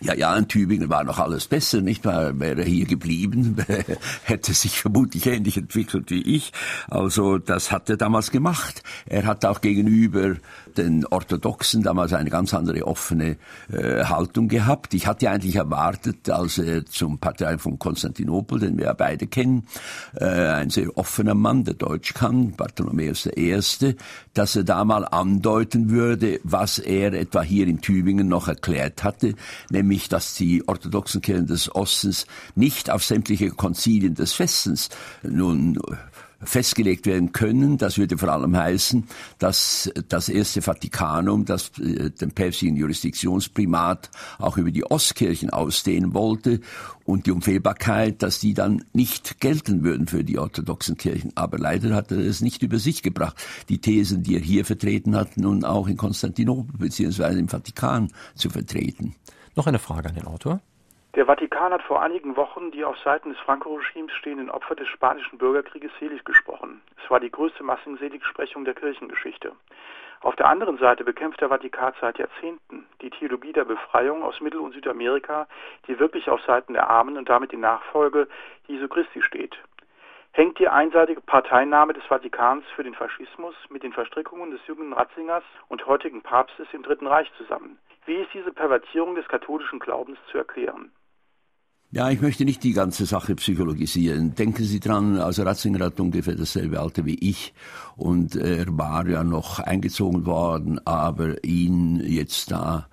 [0.00, 2.38] Ja, ja, in Tübingen war noch alles besser, nicht wahr?
[2.38, 3.56] Wäre er hier geblieben,
[4.22, 6.52] hätte sich vermutlich ähnlich entwickelt wie ich.
[6.88, 8.84] Also das hat er damals gemacht.
[9.06, 10.36] Er hat auch gegenüber
[10.78, 13.36] den Orthodoxen damals eine ganz andere offene
[13.70, 14.94] äh, Haltung gehabt.
[14.94, 19.66] Ich hatte eigentlich erwartet, als er zum Partei von Konstantinopel, den wir ja beide kennen,
[20.14, 23.58] äh, ein sehr offener Mann, der Deutsch kann, Bartholomäus I.,
[24.34, 29.34] dass er da mal andeuten würde, was er etwa hier in Tübingen noch erklärt hatte,
[29.70, 34.90] nämlich, dass die orthodoxen Kirchen des Ostens nicht auf sämtliche Konzilien des Westens
[35.22, 35.78] nun
[36.40, 37.78] festgelegt werden können.
[37.78, 39.04] Das würde vor allem heißen,
[39.38, 46.60] dass das erste Vatikanum, das äh, den päpstlichen Jurisdiktionsprimat auch über die Ostkirchen ausdehnen wollte
[47.04, 51.32] und die Unfehlbarkeit, dass die dann nicht gelten würden für die orthodoxen Kirchen.
[51.34, 53.36] Aber leider hat er es nicht über sich gebracht,
[53.68, 57.38] die Thesen, die er hier vertreten hat, nun auch in Konstantinopel bzw.
[57.38, 59.14] im Vatikan zu vertreten.
[59.56, 60.60] Noch eine Frage an den Autor.
[61.14, 65.38] Der Vatikan hat vor einigen Wochen die auf Seiten des Franco-Regimes stehenden Opfer des spanischen
[65.38, 66.82] Bürgerkrieges selig gesprochen.
[67.02, 69.52] Es war die größte Massenseligsprechung der Kirchengeschichte.
[70.20, 74.60] Auf der anderen Seite bekämpft der Vatikan seit Jahrzehnten die Theologie der Befreiung aus Mittel-
[74.60, 75.48] und Südamerika,
[75.86, 78.28] die wirklich auf Seiten der Armen und damit die Nachfolge
[78.66, 79.56] Jesu Christi steht.
[80.32, 85.44] Hängt die einseitige Parteinahme des Vatikans für den Faschismus mit den Verstrickungen des jungen Ratzingers
[85.68, 87.78] und heutigen Papstes im Dritten Reich zusammen?
[88.04, 90.92] Wie ist diese Pervertierung des katholischen Glaubens zu erklären?
[91.90, 94.34] Ja, ich möchte nicht die ganze Sache psychologisieren.
[94.34, 97.54] Denken Sie dran, also Ratzinger hat ungefähr dasselbe Alter wie ich
[97.96, 102.88] und er war ja noch eingezogen worden, aber ihn jetzt da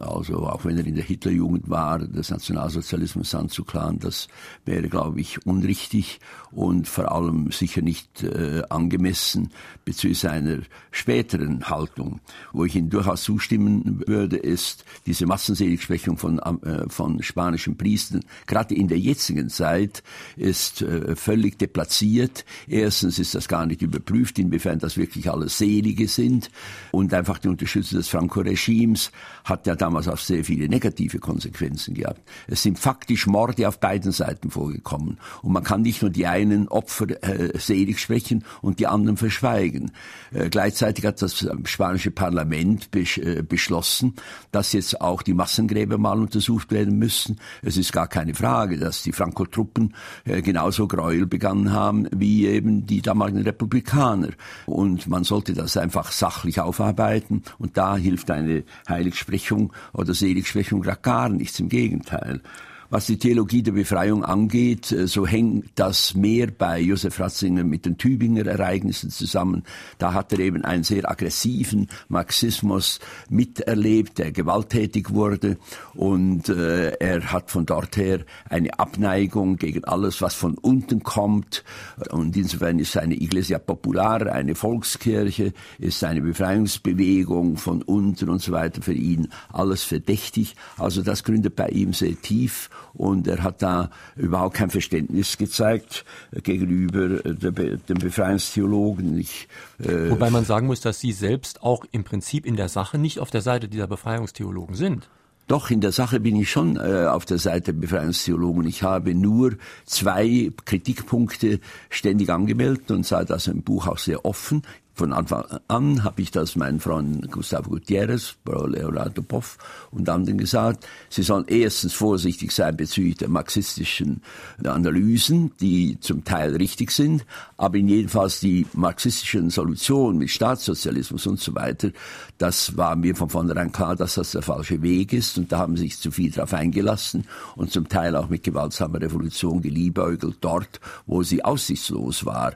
[0.00, 4.26] also auch wenn er in der Hitlerjugend war, des Nationalsozialismus anzuklagen, das
[4.64, 6.18] wäre, glaube ich, unrichtig
[6.50, 9.50] und vor allem sicher nicht äh, angemessen
[9.84, 10.58] bezüglich seiner
[10.90, 12.20] späteren Haltung.
[12.52, 18.74] Wo ich Ihnen durchaus zustimmen würde, ist diese Massenseligsprechung von, äh, von spanischen Priestern, gerade
[18.74, 20.02] in der jetzigen Zeit,
[20.36, 22.44] ist äh, völlig deplatziert.
[22.66, 26.50] Erstens ist das gar nicht überprüft, inwiefern das wirklich alles Selige sind
[26.90, 29.12] und einfach die Unterstützung des Franco-Regimes
[29.44, 32.20] hat ja damals auch sehr viele negative Konsequenzen gehabt.
[32.46, 35.18] Es sind faktisch Morde auf beiden Seiten vorgekommen.
[35.42, 39.92] Und man kann nicht nur die einen Opfer äh, selig sprechen und die anderen verschweigen.
[40.32, 44.14] Äh, gleichzeitig hat das spanische Parlament besch äh, beschlossen,
[44.52, 47.38] dass jetzt auch die Massengräber mal untersucht werden müssen.
[47.62, 52.86] Es ist gar keine Frage, dass die Franco-Truppen äh, genauso Gräuel begangen haben wie eben
[52.86, 54.30] die damaligen Republikaner.
[54.66, 57.42] Und man sollte das einfach sachlich aufarbeiten.
[57.58, 62.40] Und da hilft eine Heiligsprechung oder Seligschwächung gar nichts, im Gegenteil.
[62.88, 67.84] Was die Theologie der Befreiung angeht, äh, so hängt das mehr bei Josef Ratzinger mit
[67.84, 69.64] den Tübinger Ereignissen zusammen.
[69.98, 75.58] Da hat er eben einen sehr aggressiven Marxismus miterlebt, der gewalttätig wurde
[75.94, 81.64] und äh, er hat von dort her eine Abneigung gegen alles, was von unten kommt
[82.10, 88.52] und insofern ist eine Iglesia Popular, eine Volkskirche, ist eine Befreiungsbewegung von unten und so
[88.52, 90.54] weiter für ihn alles verdächtig.
[90.78, 96.04] Also das gründet bei ihm sehr tief und er hat da überhaupt kein Verständnis gezeigt
[96.32, 99.18] gegenüber den Befreiungstheologen.
[99.18, 102.98] Ich, äh Wobei man sagen muss, dass Sie selbst auch im Prinzip in der Sache
[102.98, 105.08] nicht auf der Seite dieser Befreiungstheologen sind.
[105.48, 108.66] Doch, in der Sache bin ich schon äh, auf der Seite der Befreiungstheologen.
[108.66, 109.52] Ich habe nur
[109.84, 114.62] zwei Kritikpunkte ständig angemeldet und sah das im Buch auch sehr offen.
[114.96, 119.58] Von Anfang an habe ich das meinen Freunden Gustavo Gutierrez, Leonardo Poff
[119.90, 120.86] und anderen gesagt.
[121.10, 124.22] Sie sollen erstens vorsichtig sein bezüglich der marxistischen
[124.64, 127.26] Analysen, die zum Teil richtig sind,
[127.58, 131.90] aber in jedenfalls die marxistischen Solutionen mit Staatssozialismus und so weiter,
[132.38, 135.76] das war mir von vornherein klar, dass das der falsche Weg ist und da haben
[135.76, 140.80] sie sich zu viel darauf eingelassen und zum Teil auch mit gewaltsamer Revolution geliebäugelt dort,
[141.04, 142.54] wo sie aussichtslos war.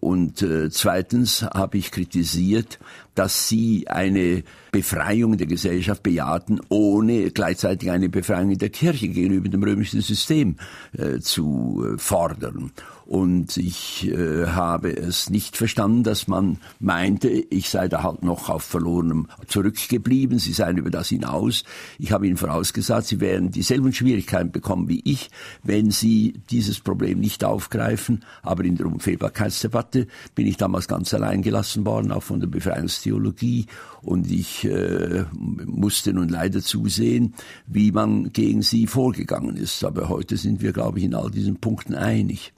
[0.00, 2.78] Und äh, zweitens habe ich kritisiert,
[3.14, 9.62] dass sie eine Befreiung der Gesellschaft bejahten, ohne gleichzeitig eine Befreiung der Kirche gegenüber dem
[9.62, 10.56] römischen System
[10.92, 12.72] äh, zu äh, fordern.
[13.06, 18.48] Und ich äh, habe es nicht verstanden, dass man meinte, ich sei da halt noch
[18.48, 21.62] auf verlorenem zurückgeblieben, sie seien über das hinaus.
[22.00, 25.30] Ich habe ihnen vorausgesagt, sie werden dieselben Schwierigkeiten bekommen wie ich,
[25.62, 28.24] wenn sie dieses Problem nicht aufgreifen.
[28.42, 33.66] Aber in der Unfehlbarkeitsdebatte bin ich damals ganz allein gelassen worden, auch von der Befreiungstheologie.
[34.02, 37.34] Und ich äh, musste nun leider zusehen,
[37.68, 39.84] wie man gegen sie vorgegangen ist.
[39.84, 42.52] Aber heute sind wir, glaube ich, in all diesen Punkten einig.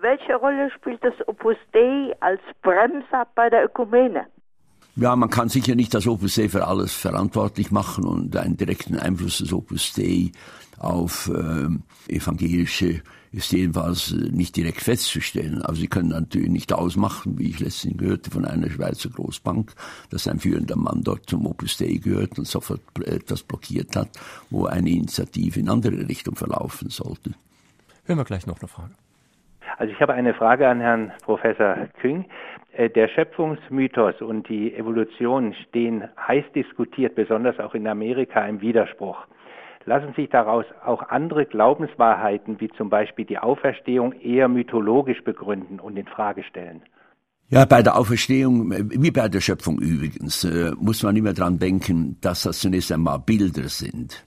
[0.00, 4.26] Welche Rolle spielt das Opus Dei als Bremser bei der Ökumene?
[4.94, 8.96] Ja, man kann sicher nicht das Opus Dei für alles verantwortlich machen und einen direkten
[8.96, 10.30] Einfluss des Opus Dei
[10.78, 11.68] auf äh,
[12.14, 15.62] evangelische ist jedenfalls nicht direkt festzustellen.
[15.62, 19.74] Aber sie können natürlich nicht ausmachen, wie ich letztens gehörte von einer Schweizer Großbank,
[20.10, 24.10] dass ein führender Mann dort zum Opus Dei gehört und sofort etwas blockiert hat,
[24.50, 27.32] wo eine Initiative in andere Richtung verlaufen sollte.
[28.04, 28.94] Hören wir gleich noch eine Frage.
[29.76, 32.24] Also ich habe eine Frage an Herrn Professor Küng.
[32.72, 39.18] Äh, der Schöpfungsmythos und die Evolution stehen heiß diskutiert, besonders auch in Amerika im Widerspruch.
[39.84, 45.96] Lassen sich daraus auch andere Glaubenswahrheiten, wie zum Beispiel die Auferstehung, eher mythologisch begründen und
[45.96, 46.82] in Frage stellen?
[47.50, 52.18] Ja, bei der Auferstehung, wie bei der Schöpfung übrigens, äh, muss man immer dran denken,
[52.20, 54.26] dass das zunächst einmal Bilder sind.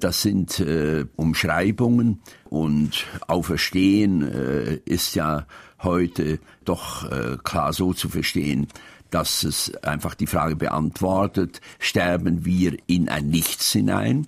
[0.00, 5.46] Das sind äh, Umschreibungen und Auferstehen äh, ist ja
[5.82, 8.66] heute doch äh, klar so zu verstehen,
[9.10, 14.26] dass es einfach die Frage beantwortet, sterben wir in ein Nichts hinein,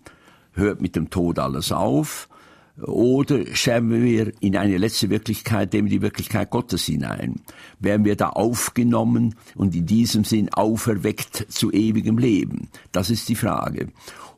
[0.52, 2.28] hört mit dem Tod alles auf,
[2.82, 7.40] oder sterben wir in eine letzte Wirklichkeit, dem die Wirklichkeit Gottes hinein?
[7.80, 12.68] Werden wir da aufgenommen und in diesem Sinn auferweckt zu ewigem Leben?
[12.92, 13.88] Das ist die Frage.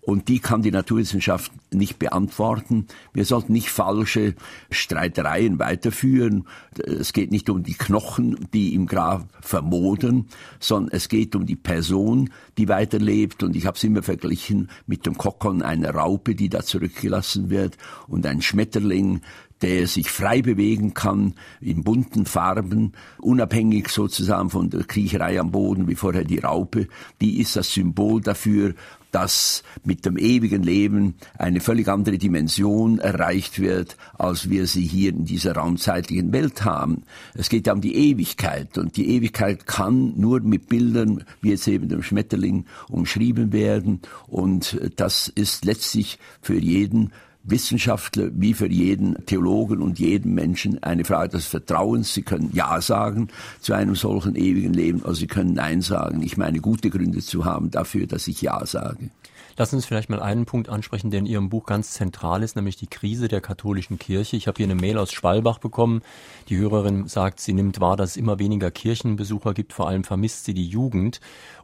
[0.03, 2.87] Und die kann die Naturwissenschaft nicht beantworten.
[3.13, 4.35] Wir sollten nicht falsche
[4.71, 6.47] Streitereien weiterführen.
[6.85, 10.27] Es geht nicht um die Knochen, die im Grab vermodern,
[10.59, 13.43] sondern es geht um die Person, die weiterlebt.
[13.43, 17.77] Und ich habe es immer verglichen mit dem Kokon einer Raupe, die da zurückgelassen wird,
[18.09, 19.21] und ein Schmetterling,
[19.63, 25.87] der sich frei bewegen kann in bunten Farben, unabhängig sozusagen von der Kriecherei am Boden
[25.87, 26.89] wie vorher die Raupe,
[27.21, 28.75] die ist das Symbol dafür,
[29.11, 35.11] dass mit dem ewigen Leben eine völlig andere Dimension erreicht wird, als wir sie hier
[35.11, 37.03] in dieser raumzeitlichen Welt haben.
[37.35, 41.68] Es geht ja um die Ewigkeit und die Ewigkeit kann nur mit Bildern, wie jetzt
[41.68, 49.24] eben dem Schmetterling, umschrieben werden und das ist letztlich für jeden Wissenschaftler wie für jeden
[49.26, 52.12] Theologen und jeden Menschen eine Frage des Vertrauens.
[52.12, 53.29] Sie können Ja sagen
[53.61, 56.22] zu einem solchen ewigen Leben, oder Sie können Nein sagen.
[56.22, 59.11] Ich meine, gute Gründe zu haben dafür, dass ich Ja sage.
[59.57, 62.57] Lassen Sie uns vielleicht mal einen Punkt ansprechen, der in Ihrem Buch ganz zentral ist,
[62.57, 64.37] nämlich die Krise der katholischen Kirche.
[64.37, 66.03] Ich habe hier eine Mail aus Schwalbach bekommen.
[66.48, 70.46] Die Hörerin sagt, sie nimmt wahr, dass es immer weniger Kirchenbesucher gibt, vor allem vermisst
[70.46, 71.20] sie die Jugend.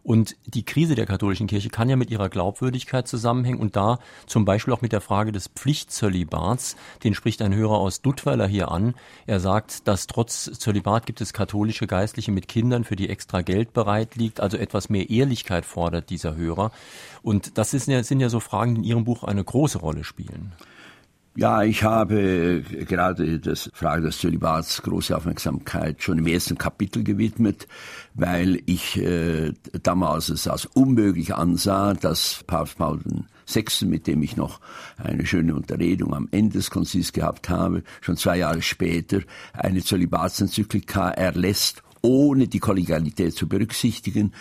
[0.06, 4.44] Und die Krise der katholischen Kirche kann ja mit ihrer Glaubwürdigkeit zusammenhängen und da zum
[4.44, 6.76] Beispiel auch mit der Frage des Pflichtzölibats.
[7.02, 8.94] Den spricht ein Hörer aus Duttweiler hier an.
[9.26, 13.72] Er sagt, dass trotz Zölibat gibt es katholische Geistliche mit Kindern, für die extra Geld
[13.72, 16.70] bereit liegt, also etwas mehr Ehrlichkeit fordert dieser Hörer.
[17.22, 20.04] Und das ist ja, sind ja so Fragen, die in Ihrem Buch eine große Rolle
[20.04, 20.52] spielen.
[21.38, 27.68] Ja, ich habe gerade das Frage des Zölibats große Aufmerksamkeit schon im ersten Kapitel gewidmet,
[28.14, 33.00] weil ich äh, damals es als unmöglich ansah, dass Papst Paul
[33.46, 34.60] VI., mit dem ich noch
[34.96, 39.20] eine schöne Unterredung am Ende des Konzils gehabt habe, schon zwei Jahre später
[39.52, 44.32] eine Zölibatsenzyklika erlässt, ohne die Kollegialität zu berücksichtigen,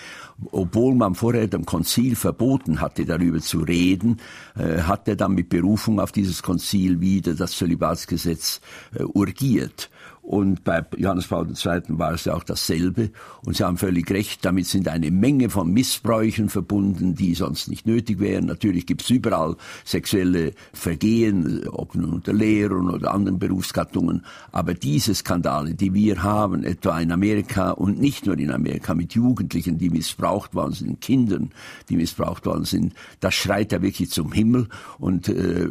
[0.52, 4.18] obwohl man vorher dem Konzil verboten hatte, darüber zu reden,
[4.56, 8.62] äh, hat er dann mit Berufung auf dieses Konzil wieder das Zölibatsgesetz
[8.94, 9.90] äh, urgiert.
[10.26, 11.82] Und bei Johannes Paul II.
[12.00, 13.12] war es ja auch dasselbe.
[13.44, 17.86] Und Sie haben völlig recht, damit sind eine Menge von Missbräuchen verbunden, die sonst nicht
[17.86, 18.48] nötig wären.
[18.48, 24.26] Natürlich gibt es überall sexuelle Vergehen, ob nun unter Lehrern oder anderen Berufsgattungen.
[24.52, 29.14] Aber diese Skandale, die wir haben, etwa in Amerika und nicht nur in Amerika mit
[29.14, 31.52] Jugendlichen, die missbraucht worden sind, Kindern,
[31.88, 35.68] die missbraucht worden sind, das schreit ja wirklich zum Himmel und äh,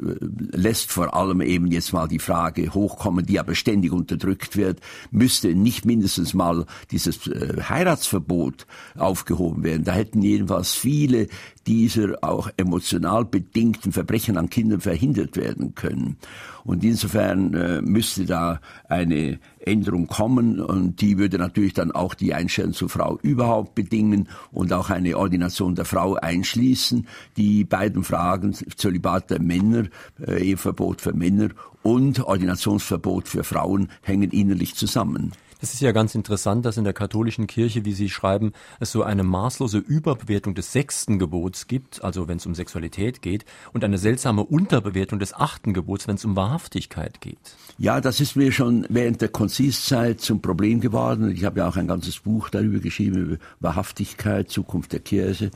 [0.53, 4.81] lässt vor allem eben jetzt mal die Frage hochkommen, die aber ständig unterdrückt unterdrückt wird,
[5.11, 9.85] müsste nicht mindestens mal dieses äh, Heiratsverbot aufgehoben werden.
[9.85, 11.29] Da hätten jedenfalls viele
[11.67, 16.17] dieser auch emotional bedingten Verbrechen an Kindern verhindert werden können.
[16.65, 22.33] Und insofern äh, müsste da eine Änderung kommen und die würde natürlich dann auch die
[22.33, 27.07] Einstellung zur Frau überhaupt bedingen und auch eine Ordination der Frau einschließen.
[27.37, 29.85] Die beiden Fragen, Zölibat der Männer,
[30.27, 31.51] äh, Eheverbot für Männer
[31.83, 35.33] und Ordinationsverbot für Frauen hängen innerlich zusammen.
[35.65, 39.03] Es ist ja ganz interessant, dass in der katholischen Kirche, wie Sie schreiben, es so
[39.03, 43.97] eine maßlose Überbewertung des sechsten Gebots gibt, also wenn es um Sexualität geht, und eine
[43.97, 47.57] seltsame Unterbewertung des achten Gebots, wenn es um Wahrhaftigkeit geht.
[47.79, 51.31] Ja, das ist mir schon während der Konzilszeit zum Problem geworden.
[51.31, 55.51] Ich habe ja auch ein ganzes Buch darüber geschrieben, über Wahrhaftigkeit, Zukunft der Kirche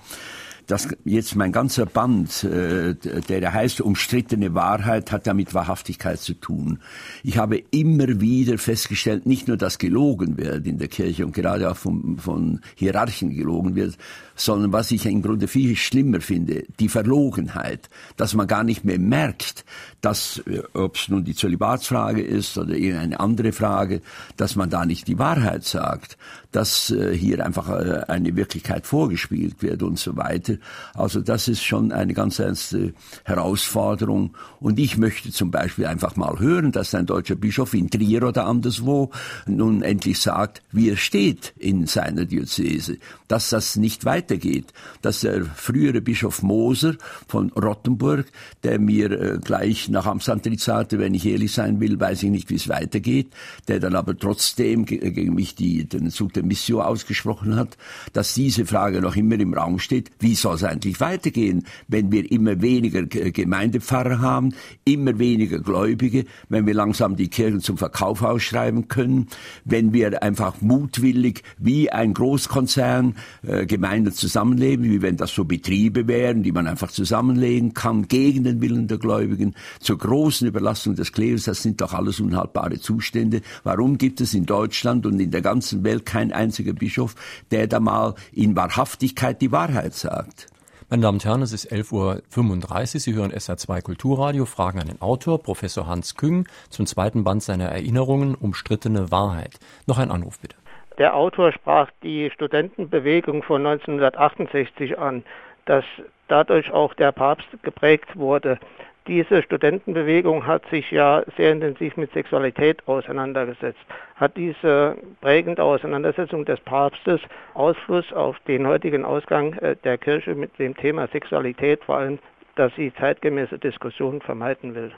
[0.68, 6.34] das jetzt mein ganzer Band, äh, der heißt umstrittene Wahrheit, hat ja mit Wahrhaftigkeit zu
[6.34, 6.80] tun.
[7.22, 11.70] Ich habe immer wieder festgestellt, nicht nur, dass gelogen wird in der Kirche und gerade
[11.70, 13.96] auch von, von Hierarchen gelogen wird,
[14.38, 18.98] sondern was ich im Grunde viel schlimmer finde, die Verlogenheit, dass man gar nicht mehr
[18.98, 19.64] merkt,
[20.00, 24.00] dass, äh, ob es nun die Zölibatsfrage ist oder irgendeine andere Frage,
[24.36, 26.16] dass man da nicht die Wahrheit sagt,
[26.52, 30.54] dass äh, hier einfach äh, eine Wirklichkeit vorgespielt wird und so weiter.
[30.94, 34.34] Also das ist schon eine ganz ernste Herausforderung.
[34.60, 38.46] Und ich möchte zum Beispiel einfach mal hören, dass ein deutscher Bischof in Trier oder
[38.46, 39.10] anderswo
[39.46, 45.44] nun endlich sagt, wie er steht in seiner Diözese, dass das nicht weitergeht, dass der
[45.44, 46.94] frühere Bischof Moser
[47.26, 48.26] von Rottenburg,
[48.62, 52.50] der mir äh, gleich nach Amtsantritt sagte, wenn ich ehrlich sein will, weiß ich nicht,
[52.50, 53.28] wie es weitergeht,
[53.68, 57.76] der dann aber trotzdem gegen mich die, den Zug der Mission ausgesprochen hat,
[58.12, 62.30] dass diese Frage noch immer im Raum steht, wie soll es eigentlich weitergehen, wenn wir
[62.30, 68.88] immer weniger Gemeindepfarrer haben, immer weniger Gläubige, wenn wir langsam die Kirchen zum Verkauf ausschreiben
[68.88, 69.28] können,
[69.64, 73.14] wenn wir einfach mutwillig wie ein Großkonzern
[73.46, 78.44] äh, Gemeinden zusammenleben, wie wenn das so Betriebe wären, die man einfach zusammenlegen kann, gegen
[78.44, 83.40] den Willen der Gläubigen, zur großen Überlastung des Klerus, das sind doch alles unhaltbare Zustände.
[83.64, 87.14] Warum gibt es in Deutschland und in der ganzen Welt kein einziger Bischof,
[87.50, 90.48] der da mal in Wahrhaftigkeit die Wahrheit sagt?
[90.90, 93.00] Meine Damen und Herren, es ist 11.35 Uhr.
[93.00, 97.66] Sie hören SR2 Kulturradio, Fragen an den Autor, Professor Hans Küng, zum zweiten Band seiner
[97.66, 99.58] Erinnerungen, umstrittene Wahrheit.
[99.86, 100.56] Noch ein Anruf bitte.
[100.98, 105.22] Der Autor sprach die Studentenbewegung von 1968 an,
[105.64, 105.84] dass
[106.26, 108.58] dadurch auch der Papst geprägt wurde.
[109.06, 113.78] Diese Studentenbewegung hat sich ja sehr intensiv mit Sexualität auseinandergesetzt.
[114.16, 117.20] Hat diese prägende Auseinandersetzung des Papstes
[117.54, 122.18] Ausfluss auf den heutigen Ausgang äh, der Kirche mit dem Thema Sexualität, vor allem,
[122.56, 124.92] dass sie zeitgemäße Diskussionen vermeiden will?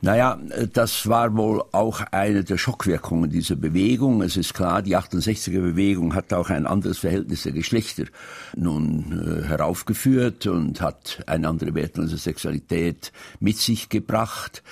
[0.00, 0.38] Naja,
[0.72, 4.22] das war wohl auch eine der Schockwirkungen dieser Bewegung.
[4.22, 8.04] Es ist klar, die 68er Bewegung hat auch ein anderes Verhältnis der Geschlechter
[8.54, 14.62] nun äh, heraufgeführt und hat eine andere Wertung der Sexualität mit sich gebracht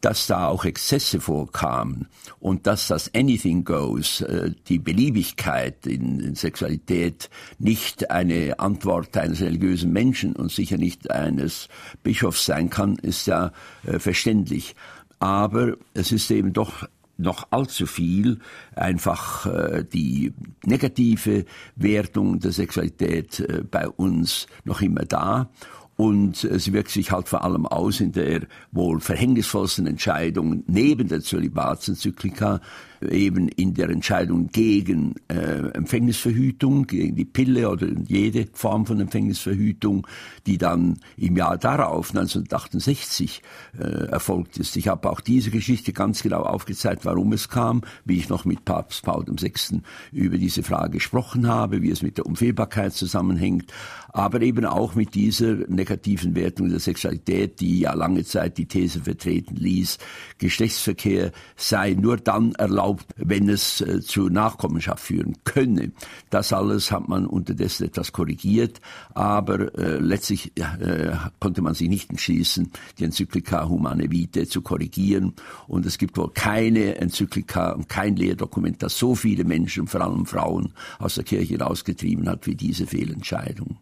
[0.00, 7.30] dass da auch Exzesse vorkamen und dass das Anything Goes, äh, die Beliebigkeit in, Sexualität
[7.58, 11.68] nicht eine Antwort eines religiösen Menschen und sicher nicht eines
[12.02, 13.52] Bischofs sein kann, ist ja
[13.84, 14.76] äh, verständlich.
[15.18, 16.86] Aber es ist eben doch
[17.18, 18.40] noch allzu viel
[18.74, 25.48] einfach äh, die negative Wertung der Sexualität bei uns noch immer da
[25.96, 31.22] und es wirkt sich halt vor allem aus in der wohl verhängnisvollsten Entscheidung neben der
[31.22, 32.60] Zölibatsenzyklika
[33.10, 40.06] eben in der Entscheidung gegen äh, Empfängnisverhütung, gegen die Pille oder jede Form von Empfängnisverhütung,
[40.46, 43.42] die dann im Jahr darauf, 1968,
[43.78, 44.76] äh, erfolgt ist.
[44.76, 48.64] Ich habe auch diese Geschichte ganz genau aufgezeigt, warum es kam, wie ich noch mit
[48.64, 49.80] Papst Paul VI.
[50.12, 53.72] über diese Frage gesprochen habe, wie es mit der Unfehlbarkeit zusammenhängt,
[54.08, 59.02] aber eben auch mit dieser negativen Wertung der Sexualität, die ja lange Zeit die These
[59.02, 59.98] vertreten ließ,
[60.38, 65.92] Geschlechtsverkehr sei nur dann erlaubt, wenn es äh, zu Nachkommenschaft führen könne.
[66.30, 68.80] Das alles hat man unterdessen etwas korrigiert,
[69.14, 75.34] aber äh, letztlich äh, konnte man sich nicht entschließen, die Enzyklika Humane Vitae zu korrigieren.
[75.66, 80.26] Und es gibt wohl keine Enzyklika und kein Lehrdokument, das so viele Menschen, vor allem
[80.26, 83.78] Frauen, aus der Kirche rausgetrieben hat wie diese Fehlentscheidung.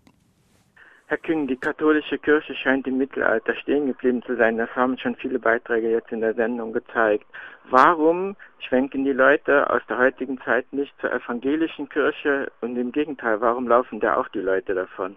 [1.15, 4.59] Herr Küng, die katholische Kirche scheint im Mittelalter stehen geblieben zu sein.
[4.59, 7.25] Das haben schon viele Beiträge jetzt in der Sendung gezeigt.
[7.71, 13.41] Warum schwenken die Leute aus der heutigen Zeit nicht zur evangelischen Kirche und im Gegenteil,
[13.41, 15.17] warum laufen da auch die Leute davon?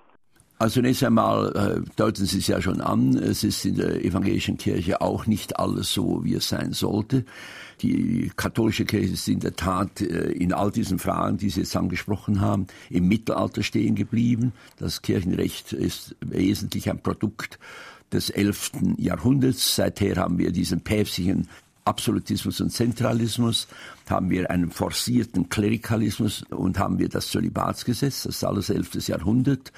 [0.60, 4.57] Also zunächst einmal äh, deuten Sie es ja schon an, es ist in der evangelischen
[4.57, 7.25] Kirche auch nicht alles so, wie es sein sollte.
[7.81, 11.75] Die katholische Kirche ist in der Tat äh, in all diesen Fragen, die Sie jetzt
[11.75, 14.53] angesprochen haben, im Mittelalter stehen geblieben.
[14.77, 17.59] Das Kirchenrecht ist wesentlich ein Produkt
[18.11, 18.71] des 11.
[18.97, 19.75] Jahrhunderts.
[19.75, 21.47] Seither haben wir diesen päpstlichen
[21.87, 23.67] Absolutismus und Zentralismus,
[24.09, 29.07] haben wir einen forcierten Klerikalismus und haben wir das Zölibatsgesetz, das ist alles 11.
[29.07, 29.71] Jahrhundert.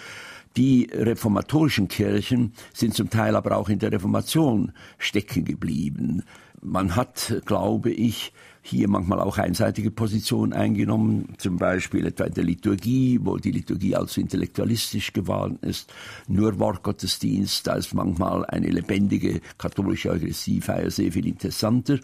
[0.57, 6.23] Die reformatorischen Kirchen sind zum Teil aber auch in der Reformation stecken geblieben.
[6.61, 12.43] Man hat, glaube ich, hier manchmal auch einseitige Positionen eingenommen, zum Beispiel etwa in der
[12.43, 15.91] Liturgie, wo die Liturgie also intellektualistisch geworden ist,
[16.27, 21.99] nur Wortgottesdienst, da ist manchmal eine lebendige katholische Eucharistiefeier sehr viel interessanter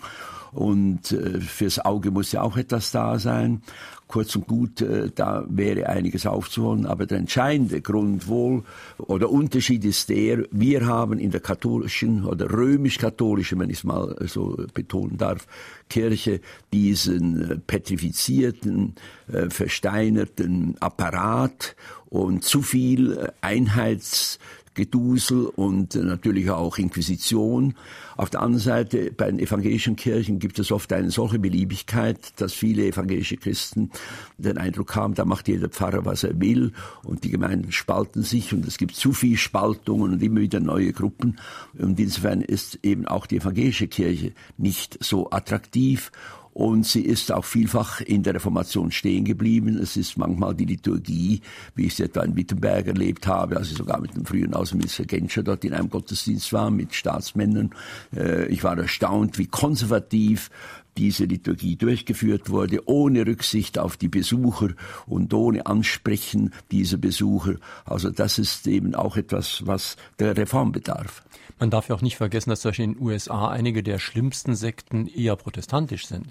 [0.56, 3.62] und äh, fürs Auge muss ja auch etwas da sein.
[4.08, 8.64] Kurz und gut, äh, da wäre einiges aufzuholen, aber der entscheidende Grund wohl
[8.97, 14.16] oder Unterschied ist der, wir haben in der katholischen oder römisch-katholischen, wenn ich es mal
[14.28, 15.45] so betonen darf,
[15.89, 16.39] Kirche
[16.72, 18.95] diesen äh, petrifizierten,
[19.28, 21.76] äh, versteinerten Apparat
[22.10, 24.39] und zu viel Einheits
[24.76, 27.73] Gedusel und natürlich auch Inquisition.
[28.17, 32.53] Auf der anderen Seite, bei den evangelischen Kirchen gibt es oft eine solche Beliebigkeit, dass
[32.53, 33.89] viele evangelische Christen
[34.38, 36.73] den Eindruck haben, da macht jeder Pfarrer, was er will
[37.03, 40.93] und die Gemeinden spalten sich und es gibt zu viel Spaltungen und immer wieder neue
[40.93, 41.39] Gruppen.
[41.78, 46.11] Und insofern ist eben auch die evangelische Kirche nicht so attraktiv
[46.56, 49.78] und sie ist auch vielfach in der Reformation stehen geblieben.
[49.78, 51.41] Es ist manchmal die Liturgie,
[51.76, 55.03] wie ich es etwa in Wittenberg erlebt habe, als ich sogar mit dem frühen Außenminister
[55.03, 57.72] Genscher dort in einem Gottesdienst war, mit Staatsmännern.
[58.16, 60.49] Äh, ich war erstaunt, wie konservativ
[60.98, 64.70] diese Liturgie durchgeführt wurde, ohne Rücksicht auf die Besucher
[65.06, 67.56] und ohne Ansprechen dieser Besucher.
[67.86, 71.24] Also das ist eben auch etwas, was der Reform bedarf.
[71.60, 75.08] Man darf ja auch nicht vergessen, dass solche in den USA einige der schlimmsten Sekten
[75.08, 76.28] eher protestantisch sind.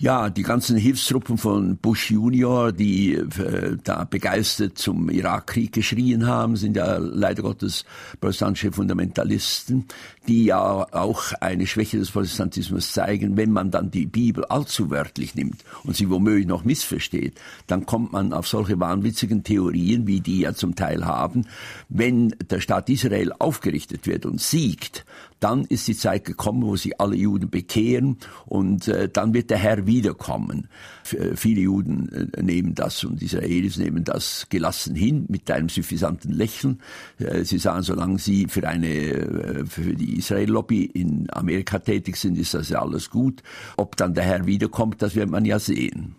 [0.00, 6.54] Ja, die ganzen Hilfstruppen von Bush Junior, die äh, da begeistert zum Irakkrieg geschrien haben,
[6.54, 7.84] sind ja leider Gottes
[8.20, 9.86] protestantische Fundamentalisten,
[10.28, 13.36] die ja auch eine Schwäche des Protestantismus zeigen.
[13.36, 17.34] Wenn man dann die Bibel allzu wörtlich nimmt und sie womöglich noch missversteht,
[17.66, 21.48] dann kommt man auf solche wahnwitzigen Theorien, wie die ja zum Teil haben.
[21.88, 25.04] Wenn der Staat Israel aufgerichtet wird und siegt,
[25.40, 29.58] dann ist die Zeit gekommen, wo sich alle Juden bekehren und äh, dann wird der
[29.58, 30.68] Herr wiederkommen.
[31.04, 35.68] F äh, viele Juden äh, nehmen das und Israelis nehmen das gelassen hin mit einem
[35.68, 36.80] suffisanten Lächeln.
[37.18, 42.38] Äh, sie sagen, solange sie für eine äh, für die Israel-Lobby in Amerika tätig sind,
[42.38, 43.42] ist das ja alles gut.
[43.76, 46.17] Ob dann der Herr wiederkommt, das wird man ja sehen.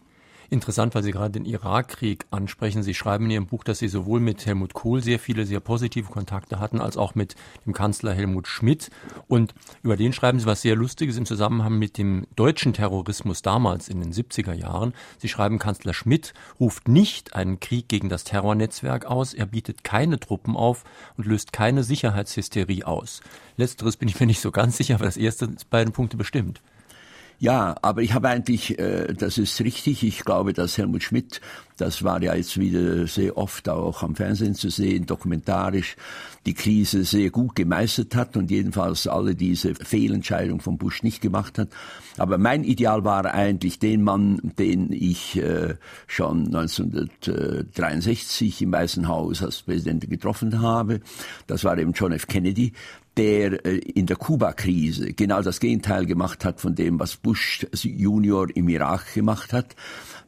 [0.52, 2.82] Interessant, weil Sie gerade den Irakkrieg ansprechen.
[2.82, 6.10] Sie schreiben in Ihrem Buch, dass Sie sowohl mit Helmut Kohl sehr viele, sehr positive
[6.10, 7.36] Kontakte hatten, als auch mit
[7.68, 8.90] dem Kanzler Helmut Schmidt.
[9.28, 13.90] Und über den schreiben Sie was sehr Lustiges im Zusammenhang mit dem deutschen Terrorismus damals
[13.90, 14.94] in den 70er Jahren.
[15.20, 20.20] Sie schreiben, Kanzler Schmidt ruft nicht einen Krieg gegen das Terrornetzwerk aus, er bietet keine
[20.20, 20.84] Truppen auf
[21.16, 23.22] und löst keine Sicherheitshysterie aus.
[23.56, 26.60] Letzteres bin ich mir nicht so ganz sicher, aber das erste beiden Punkte bestimmt.
[27.42, 31.40] Ja, aber ich habe eigentlich, äh, das ist richtig, ich glaube, dass Helmut Schmidt,
[31.78, 35.96] das war ja jetzt wieder sehr oft auch am Fernsehen zu sehen, dokumentarisch,
[36.46, 41.58] die Krise sehr gut gemeistert hat und jedenfalls alle diese Fehlentscheidung von Bush nicht gemacht
[41.58, 41.70] hat.
[42.18, 45.76] Aber mein Ideal war eigentlich den Mann, den ich äh,
[46.08, 51.00] schon 1963 im Weißen Haus als Präsident getroffen habe.
[51.48, 52.28] Das war eben John F.
[52.28, 52.74] Kennedy,
[53.20, 58.48] der äh, in der Kuba-Krise genau das Gegenteil gemacht hat von dem, was Bush Junior
[58.56, 59.76] im Irak gemacht hat.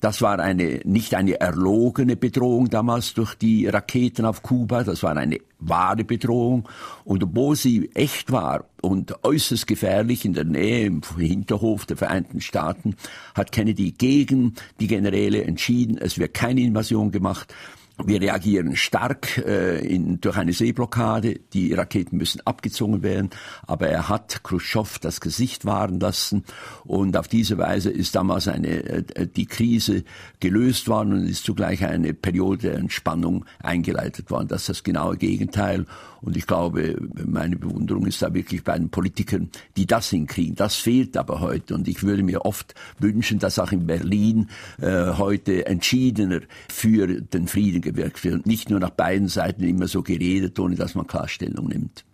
[0.01, 5.15] Das war eine, nicht eine erlogene Bedrohung damals durch die Raketen auf Kuba, das war
[5.15, 6.67] eine wahre Bedrohung.
[7.05, 12.41] Und obwohl sie echt war und äußerst gefährlich in der Nähe im Hinterhof der Vereinten
[12.41, 12.95] Staaten,
[13.35, 17.53] hat Kennedy gegen die Generäle entschieden, es wird keine Invasion gemacht.
[18.05, 21.39] Wir reagieren stark äh, in, durch eine Seeblockade.
[21.53, 23.29] Die Raketen müssen abgezogen werden.
[23.67, 26.43] Aber er hat Khrushchev das Gesicht wahren lassen.
[26.83, 30.03] Und auf diese Weise ist damals eine, äh, die Krise
[30.39, 34.47] gelöst worden und ist zugleich eine Periode der Entspannung eingeleitet worden.
[34.47, 35.85] Das ist das genaue Gegenteil.
[36.21, 40.55] Und ich glaube, meine Bewunderung ist da wirklich bei den Politikern, die das hinkriegen.
[40.55, 41.73] Das fehlt aber heute.
[41.75, 44.49] Und ich würde mir oft wünschen, dass auch in Berlin
[44.79, 48.45] äh, heute entschiedener für den Frieden gewirkt wird.
[48.45, 52.05] Nicht nur nach beiden Seiten immer so geredet, ohne dass man Klarstellung nimmt.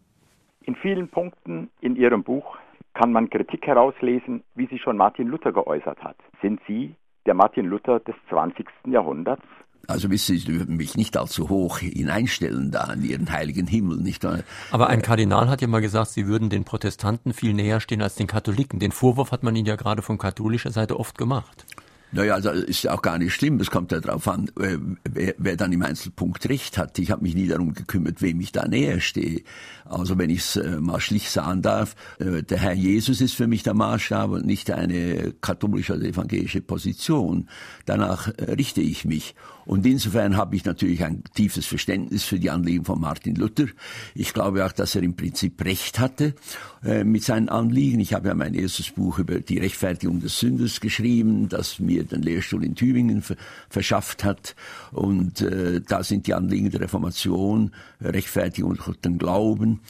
[0.64, 2.58] In vielen Punkten in Ihrem Buch
[2.94, 6.18] kann man Kritik herauslesen, wie sie schon Martin Luther geäußert hat.
[6.42, 6.96] Sind Sie
[7.26, 8.68] der Martin Luther des 20.
[8.88, 9.44] Jahrhunderts?
[9.88, 13.98] Also wissen Sie, Sie würden mich nicht allzu hoch hineinstellen da in Ihren heiligen Himmel,
[13.98, 14.40] nicht wahr?
[14.72, 18.16] Aber ein Kardinal hat ja mal gesagt, Sie würden den Protestanten viel näher stehen als
[18.16, 18.80] den Katholiken.
[18.80, 21.66] Den Vorwurf hat man Ihnen ja gerade von katholischer Seite oft gemacht.
[22.12, 23.60] Naja, also ist ja auch gar nicht schlimm.
[23.60, 26.98] Es kommt ja darauf an, äh, wer, wer dann im Einzelpunkt recht hat.
[27.00, 29.42] Ich habe mich nie darum gekümmert, wem ich da näher stehe.
[29.84, 33.48] Also wenn ich es äh, mal schlicht sagen darf, äh, der Herr Jesus ist für
[33.48, 37.50] mich der Maßstab und nicht eine katholische oder evangelische Position.
[37.86, 39.36] Danach richte ich mich.
[39.66, 43.66] Und insofern habe ich natürlich ein tiefes Verständnis für die Anliegen von Martin Luther.
[44.16, 46.36] Ich glaube auch, dass er im Prinzip Recht hatte
[47.04, 48.00] mit seinen Anliegen.
[48.00, 52.22] Ich habe ja mein erstes Buch über die Rechtfertigung des Sünders geschrieben, das mir den
[52.22, 53.24] Lehrstuhl in Tübingen
[53.70, 54.56] verschafft hat.
[54.92, 57.72] Und äh, da sind die Anliegen der Reformation,
[58.02, 59.82] Rechtfertigung durch den Glauben,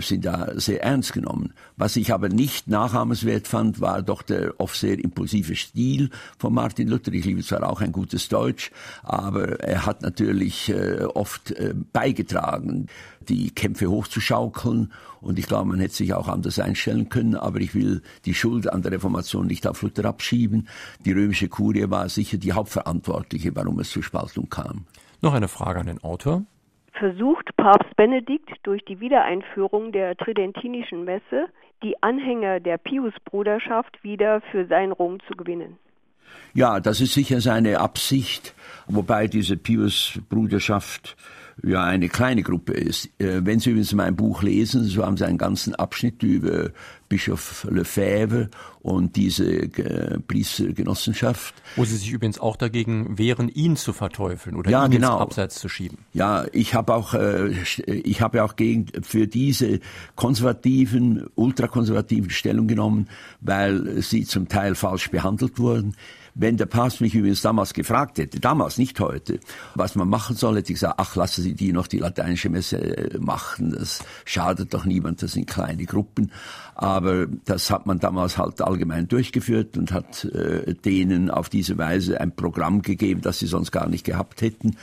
[0.00, 1.52] sind da sehr ernst genommen.
[1.76, 6.88] Was ich aber nicht nachahmenswert fand, war doch der oft sehr impulsive Stil von Martin
[6.88, 7.12] Luther.
[7.12, 8.70] Ich liebe zwar auch ein gutes Deutsch,
[9.02, 12.86] aber er hat natürlich äh, oft äh, beigetragen,
[13.28, 14.92] die Kämpfe hochzuschaukeln.
[15.20, 17.34] Und ich glaube, man hätte sich auch anders einstellen können.
[17.34, 20.68] Aber ich will die Schuld an der Reformation nicht auf Luther abschieben.
[21.04, 24.86] Die römische Kurie war sicher die Hauptverantwortliche, warum es zur Spaltung kam.
[25.20, 26.44] Noch eine Frage an den Autor.
[26.98, 31.46] Versucht Papst Benedikt durch die Wiedereinführung der Tridentinischen Messe
[31.82, 35.78] die Anhänger der Pius-Bruderschaft wieder für sein Rom zu gewinnen?
[36.54, 38.54] Ja, das ist sicher seine Absicht,
[38.88, 41.16] wobei diese Pius-Bruderschaft
[41.62, 43.06] ja eine kleine Gruppe ist.
[43.20, 46.70] Äh, wenn Sie übrigens mein Buch lesen, so haben Sie einen ganzen Abschnitt über
[47.08, 48.50] Bischof Lefebvre
[48.80, 51.54] und diese äh, Priestergenossenschaft.
[51.76, 55.14] Wo Sie sich übrigens auch dagegen wehren, ihn zu verteufeln oder ja, ihn genau.
[55.14, 55.98] ins Abseits zu schieben.
[56.12, 57.50] Ja, ich habe auch, äh,
[57.86, 59.80] ich habe auch gegen für diese
[60.16, 63.08] konservativen, ultrakonservativen Stellung genommen,
[63.40, 65.94] weil sie zum Teil falsch behandelt wurden.
[66.40, 69.40] Wenn der Papst mich übrigens damals gefragt hätte, damals, nicht heute,
[69.74, 72.78] was man machen soll, hätte ich gesagt, ach, lassen Sie die noch die lateinische Messe
[72.78, 76.30] äh, machen, das schadet doch niemand, das sind kleine Gruppen.
[76.76, 82.20] Aber das hat man damals halt allgemein durchgeführt und hat äh, denen auf diese Weise
[82.20, 84.76] ein Programm gegeben, das sie sonst gar nicht gehabt hätten.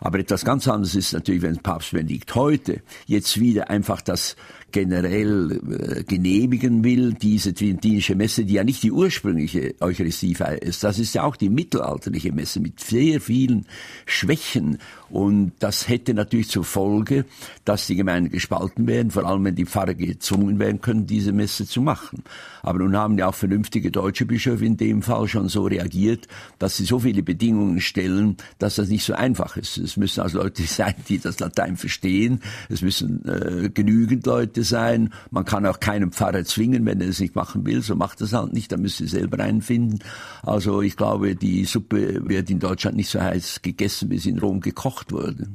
[0.00, 4.36] Aber etwas ganz anderes ist natürlich, wenn Papst Benedikt heute jetzt wieder einfach das
[4.70, 10.84] generell äh, genehmigen will, diese Trinitische Messe, die ja nicht die ursprüngliche Eucharistiefeier ist.
[10.84, 13.66] Das ist ja auch die mittelalterliche Messe mit sehr vielen
[14.06, 14.78] Schwächen.
[15.10, 17.24] Und das hätte natürlich zur Folge,
[17.64, 21.66] dass die Gemeinden gespalten werden, vor allem wenn die Pfarrer gezwungen werden können, diese Messe
[21.66, 22.22] zu machen.
[22.62, 26.76] Aber nun haben ja auch vernünftige deutsche Bischöfe in dem Fall schon so reagiert, dass
[26.76, 29.78] sie so viele Bedingungen stellen, dass das nicht so einfach ist.
[29.78, 32.40] Es müssen also Leute sein, die das Latein verstehen.
[32.68, 35.12] Es müssen äh, genügend Leute sein.
[35.30, 37.82] Man kann auch keinen Pfarrer zwingen, wenn er es nicht machen will.
[37.82, 38.72] So macht es halt nicht.
[38.72, 40.00] Da müssen sie selber einen finden.
[40.42, 44.38] Also ich glaube, die Suppe wird in Deutschland nicht so heiß gegessen, wie sie in
[44.38, 45.48] Rom gekocht wurde.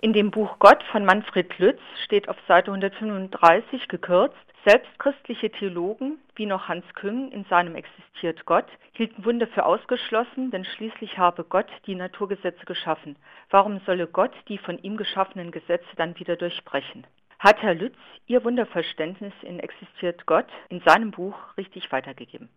[0.00, 4.34] In dem Buch Gott von Manfred Lütz steht auf Seite 135 gekürzt,
[4.64, 10.50] selbst christliche Theologen, wie noch Hans Küng in seinem Existiert Gott, hielten Wunder für ausgeschlossen,
[10.50, 13.16] denn schließlich habe Gott die Naturgesetze geschaffen.
[13.50, 17.06] Warum solle Gott die von ihm geschaffenen Gesetze dann wieder durchbrechen?
[17.42, 17.96] Hat Herr Lütz
[18.28, 22.48] Ihr Wunderverständnis in Existiert Gott in seinem Buch richtig weitergegeben?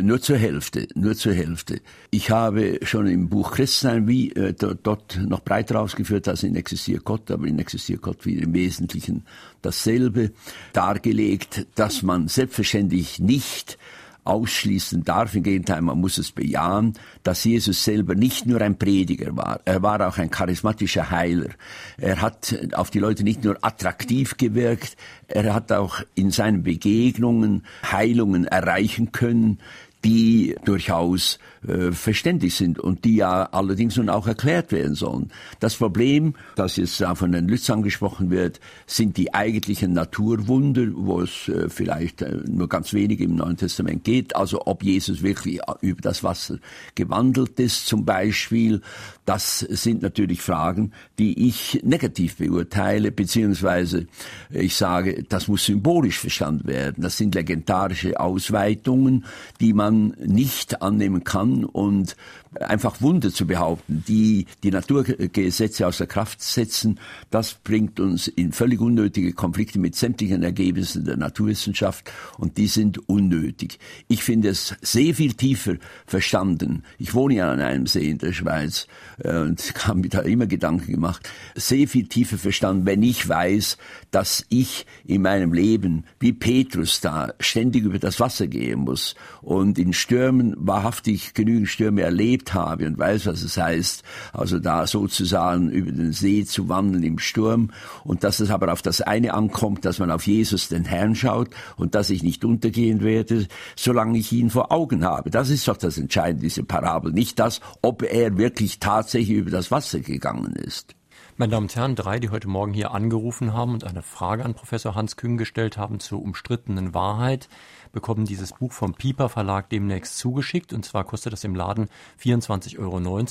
[0.00, 1.80] Nur zur Hälfte, nur zur Hälfte.
[2.10, 6.98] Ich habe schon im Buch Christsein wie äh, dort noch breiter ausgeführt als in Existier
[6.98, 9.26] Gott, aber in Existier Gott wieder im Wesentlichen
[9.60, 10.32] dasselbe
[10.72, 13.78] dargelegt, dass man selbstverständlich nicht
[14.24, 15.34] ausschließen darf.
[15.34, 19.82] Im Gegenteil, man muss es bejahen, dass Jesus selber nicht nur ein Prediger war, er
[19.82, 21.50] war auch ein charismatischer Heiler.
[21.98, 24.96] Er hat auf die Leute nicht nur attraktiv gewirkt,
[25.28, 29.58] er hat auch in seinen Begegnungen Heilungen erreichen können,
[30.04, 35.30] die durchaus äh, verständlich sind und die ja allerdings nun auch erklärt werden sollen.
[35.60, 41.20] Das Problem, das jetzt auch von den Lütz angesprochen wird, sind die eigentlichen Naturwunder, wo
[41.20, 44.34] es äh, vielleicht äh, nur ganz wenig im Neuen Testament geht.
[44.34, 46.58] Also ob Jesus wirklich äh, über das Wasser
[46.94, 48.80] gewandelt ist zum Beispiel,
[49.24, 54.08] das sind natürlich Fragen, die ich negativ beurteile, beziehungsweise
[54.50, 57.02] ich sage, das muss symbolisch verstanden werden.
[57.02, 59.24] Das sind legendarische Ausweitungen,
[59.60, 62.16] die man nicht annehmen kann und
[62.60, 67.00] einfach Wunder zu behaupten, die die Naturgesetze außer Kraft setzen,
[67.30, 73.08] das bringt uns in völlig unnötige Konflikte mit sämtlichen Ergebnissen der Naturwissenschaft und die sind
[73.08, 73.78] unnötig.
[74.08, 75.76] Ich finde es sehr viel tiefer
[76.06, 76.82] verstanden.
[76.98, 78.86] Ich wohne ja an einem See in der Schweiz
[79.18, 81.28] äh, und habe mir da immer Gedanken gemacht.
[81.54, 83.78] Sehr viel tiefer verstanden, wenn ich weiß,
[84.10, 89.78] dass ich in meinem Leben wie Petrus da ständig über das Wasser gehen muss und
[89.78, 95.70] in Stürmen wahrhaftig genügend Stürme erlebt habe und weiß, was es heißt, also da sozusagen
[95.70, 97.70] über den See zu wandeln im Sturm
[98.04, 101.48] und dass es aber auf das eine ankommt, dass man auf Jesus den Herrn schaut
[101.76, 105.30] und dass ich nicht untergehen werde, solange ich ihn vor Augen habe.
[105.30, 107.12] Das ist doch das Entscheidende, diese Parabel.
[107.12, 110.94] Nicht das, ob er wirklich tatsächlich über das Wasser gegangen ist.
[111.38, 114.52] Meine Damen und Herren, drei, die heute Morgen hier angerufen haben und eine Frage an
[114.52, 117.48] Professor Hans Küng gestellt haben zur umstrittenen Wahrheit,
[117.90, 120.74] bekommen dieses Buch vom Piper Verlag demnächst zugeschickt.
[120.74, 121.88] Und zwar kostet das im Laden
[122.22, 123.24] 24,90 Euro.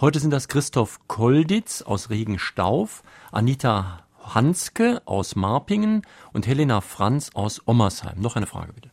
[0.00, 7.62] Heute sind das Christoph Kolditz aus Regenstauf, Anita Hanske aus Marpingen und Helena Franz aus
[7.66, 8.20] Ommersheim.
[8.20, 8.90] Noch eine Frage bitte.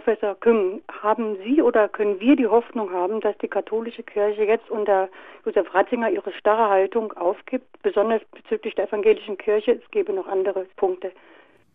[0.00, 4.70] Professor Küng, haben Sie oder können wir die Hoffnung haben, dass die katholische Kirche jetzt
[4.70, 5.10] unter
[5.44, 9.72] Josef Ratzinger ihre starre Haltung aufgibt, besonders bezüglich der evangelischen Kirche?
[9.72, 11.12] Es gäbe noch andere Punkte.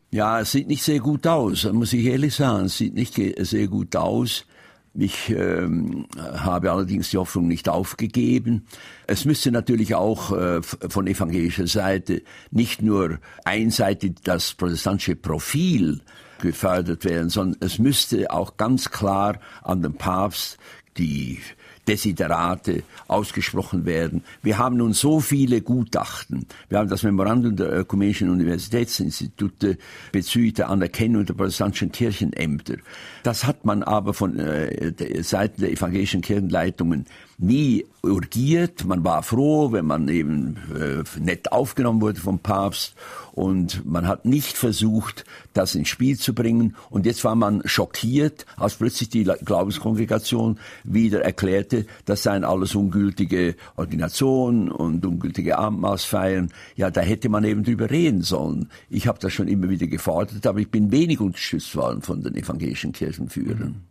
[0.10, 2.66] Ja, es sieht nicht sehr gut aus, muss ich ehrlich sagen.
[2.66, 4.48] Es sieht nicht sehr gut aus.
[4.96, 8.66] Ich ähm, habe allerdings die Hoffnung nicht aufgegeben.
[9.06, 16.02] Es müsste natürlich auch äh, von evangelischer Seite nicht nur einseitig das protestantische Profil
[16.42, 20.58] gefördert werden, sondern es müsste auch ganz klar an den Papst
[20.98, 21.40] die
[21.88, 24.24] Desiderate ausgesprochen werden.
[24.42, 26.48] Wir haben nun so viele Gutachten.
[26.70, 29.78] Wir haben das Memorandum der Ökumenischen Universitätsinstitute
[30.12, 32.78] bezüglich der Anerkennung der protestantischen Kirchenämter.
[33.24, 37.06] Das hat man aber von äh, Seiten der evangelischen Kirchenleitungen
[37.38, 38.86] nie urgiert.
[38.86, 42.96] Man war froh, wenn man eben äh, nett aufgenommen wurde vom Papst
[43.34, 46.76] und man hat nicht versucht, das ins Spiel zu bringen.
[46.90, 53.56] Und jetzt war man schockiert, als plötzlich die Glaubenskongregation wieder erklärte, das seien alles ungültige
[53.76, 56.52] Ordinationen und ungültige Abendmahlsfeiern.
[56.76, 58.70] Ja, da hätte man eben drüber reden sollen.
[58.90, 62.36] Ich habe das schon immer wieder gefordert, aber ich bin wenig unterstützt worden von den
[62.36, 63.84] evangelischen Kirchenführern.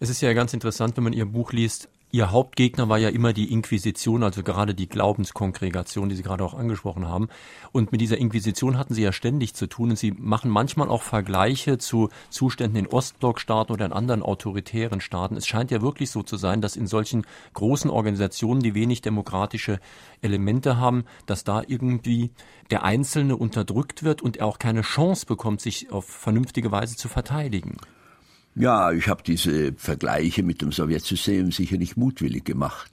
[0.00, 3.32] Es ist ja ganz interessant, wenn man Ihr Buch liest, Ihr Hauptgegner war ja immer
[3.32, 7.30] die Inquisition, also gerade die Glaubenskongregation, die Sie gerade auch angesprochen haben.
[7.72, 9.88] Und mit dieser Inquisition hatten Sie ja ständig zu tun.
[9.88, 15.38] Und Sie machen manchmal auch Vergleiche zu Zuständen in Ostblockstaaten oder in anderen autoritären Staaten.
[15.38, 19.80] Es scheint ja wirklich so zu sein, dass in solchen großen Organisationen, die wenig demokratische
[20.20, 22.30] Elemente haben, dass da irgendwie
[22.70, 27.08] der Einzelne unterdrückt wird und er auch keine Chance bekommt, sich auf vernünftige Weise zu
[27.08, 27.78] verteidigen.
[28.54, 32.92] Ja, ich habe diese Vergleiche mit dem Sowjetsystem sicher nicht mutwillig gemacht.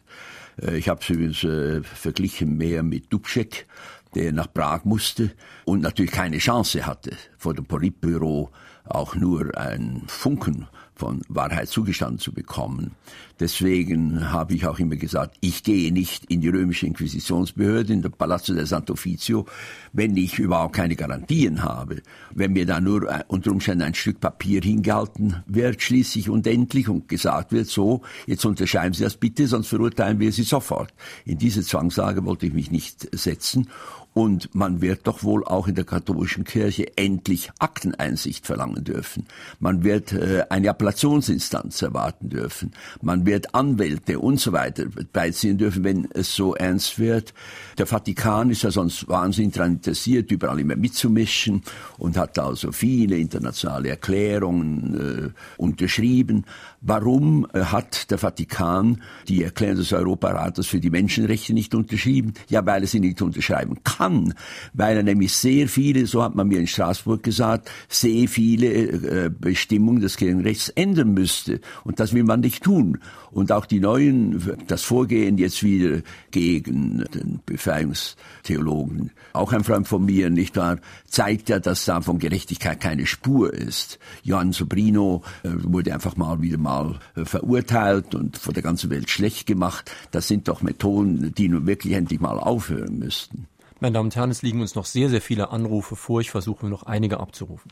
[0.61, 3.67] Äh, ich habe es übrigens äh, verglichen mehr mit Dubček,
[4.15, 5.31] der nach Prag musste
[5.65, 8.51] und natürlich keine Chance hatte, vor dem Politbüro
[8.85, 10.67] auch nur ein Funken
[10.99, 12.91] von Wahrheit zugestanden zu bekommen.
[13.39, 18.09] Deswegen habe ich auch immer gesagt, ich gehe nicht in die römische Inquisitionsbehörde, in der
[18.09, 19.45] Palazzo del Sant'Uffizio,
[19.93, 22.01] wenn ich überhaupt keine Garantien habe.
[22.31, 26.89] Wenn mir da nur äh, unter Umständen ein Stück Papier hingehalten wird, schließlich und endlich,
[26.89, 30.93] und gesagt wird, so, jetzt unterschreiben Sie das bitte, sonst verurteilen wir Sie sofort.
[31.23, 33.69] In diese Zwangslage wollte ich mich nicht setzen.
[34.13, 39.27] Und man wird doch wohl auch in der katholischen Kirche endlich Akteneinsicht verlangen dürfen.
[39.59, 42.71] Man wird äh, eine Appellationsinstanz erwarten dürfen.
[43.01, 47.33] Man wird Anwälte und so weiter beiziehen dürfen, wenn es so ernst wird.
[47.77, 51.61] Der Vatikan ist ja sonst wahnsinnig daran interessiert, überall immer mitzumischen
[51.97, 56.45] und hat also viele internationale Erklärungen äh, unterschrieben.
[56.81, 62.33] Warum äh, hat der Vatikan die Erklärung des Europarates für die Menschenrechte nicht unterschrieben?
[62.47, 64.33] Ja, weil er sie nicht unterschreiben kann,
[64.73, 69.29] weil er nämlich sehr viele, so hat man mir in Straßburg gesagt, sehr viele äh,
[69.29, 71.59] Bestimmungen des Kirchenrechts ändern müsste.
[71.83, 72.99] Und das will man nicht tun.
[73.31, 76.01] Und auch die neuen, das Vorgehen jetzt wieder
[76.31, 82.19] gegen den Befreiungstheologen, auch ein Freund von mir, nicht wahr, zeigt ja, dass da von
[82.19, 83.99] Gerechtigkeit keine Spur ist.
[84.23, 86.68] Johann Sobrino äh, wurde einfach mal wieder mal
[87.15, 89.91] äh, verurteilt und von der ganzen Welt schlecht gemacht.
[90.11, 93.47] Das sind doch Methoden, die nun wirklich endlich mal aufhören müssten.
[93.79, 96.19] Meine Damen und Herren, es liegen uns noch sehr, sehr viele Anrufe vor.
[96.19, 97.71] Ich versuche noch einige abzurufen.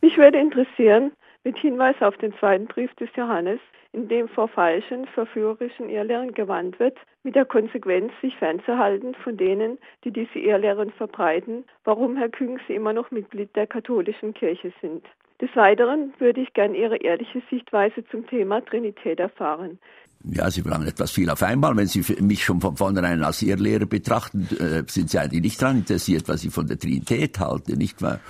[0.00, 1.12] Mich würde interessieren,
[1.44, 3.60] mit Hinweis auf den zweiten Brief des Johannes,
[3.92, 9.78] in dem vor falschen, verführerischen Irrlehren gewandt wird, mit der Konsequenz, sich fernzuhalten von denen,
[10.04, 15.04] die diese Irrlehren verbreiten, warum Herr Küng Sie immer noch Mitglied der katholischen Kirche sind.
[15.42, 19.80] Des Weiteren würde ich gern Ihre ehrliche Sichtweise zum Thema Trinität erfahren.
[20.22, 21.76] Ja, Sie verlangen etwas viel auf einmal.
[21.76, 25.78] Wenn Sie mich schon von vornherein als Irrlehrer betrachten, äh, sind Sie eigentlich nicht daran
[25.78, 28.20] interessiert, was ich von der Trinität halte, nicht wahr?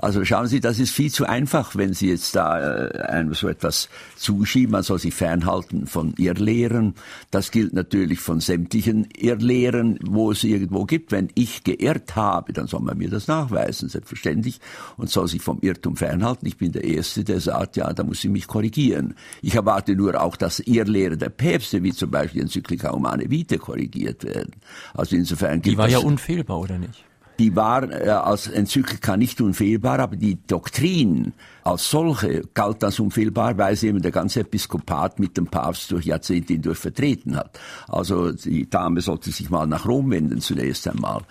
[0.00, 3.48] Also schauen Sie, das ist viel zu einfach, wenn Sie jetzt da äh, einem so
[3.48, 4.72] etwas zuschieben.
[4.72, 6.94] Man soll sich fernhalten von Irrlehren.
[7.30, 11.12] Das gilt natürlich von sämtlichen Irrlehren, wo es irgendwo gibt.
[11.12, 14.60] Wenn ich geirrt habe, dann soll man mir das nachweisen, selbstverständlich,
[14.96, 16.46] und soll sich vom Irrtum fernhalten.
[16.48, 19.14] Ich bin der Erste, der sagt, ja, da muss ich mich korrigieren.
[19.42, 24.24] Ich erwarte nur auch, dass Irrlehre der Päpste, wie zum Beispiel Enzyklika Humane Vitae, korrigiert
[24.24, 24.52] werden.
[24.94, 27.04] Also insofern Die war ja unfehlbar, oder nicht?
[27.40, 31.32] Die war äh, als Enzyklika nicht unfehlbar, aber die Doktrin
[31.64, 36.04] als solche galt als unfehlbar, weil sie eben der ganze Episkopat mit dem Papst durch
[36.04, 37.58] Jahrzehnte hindurch vertreten hat.
[37.88, 41.22] Also die Dame sollte sich mal nach Rom wenden zunächst einmal.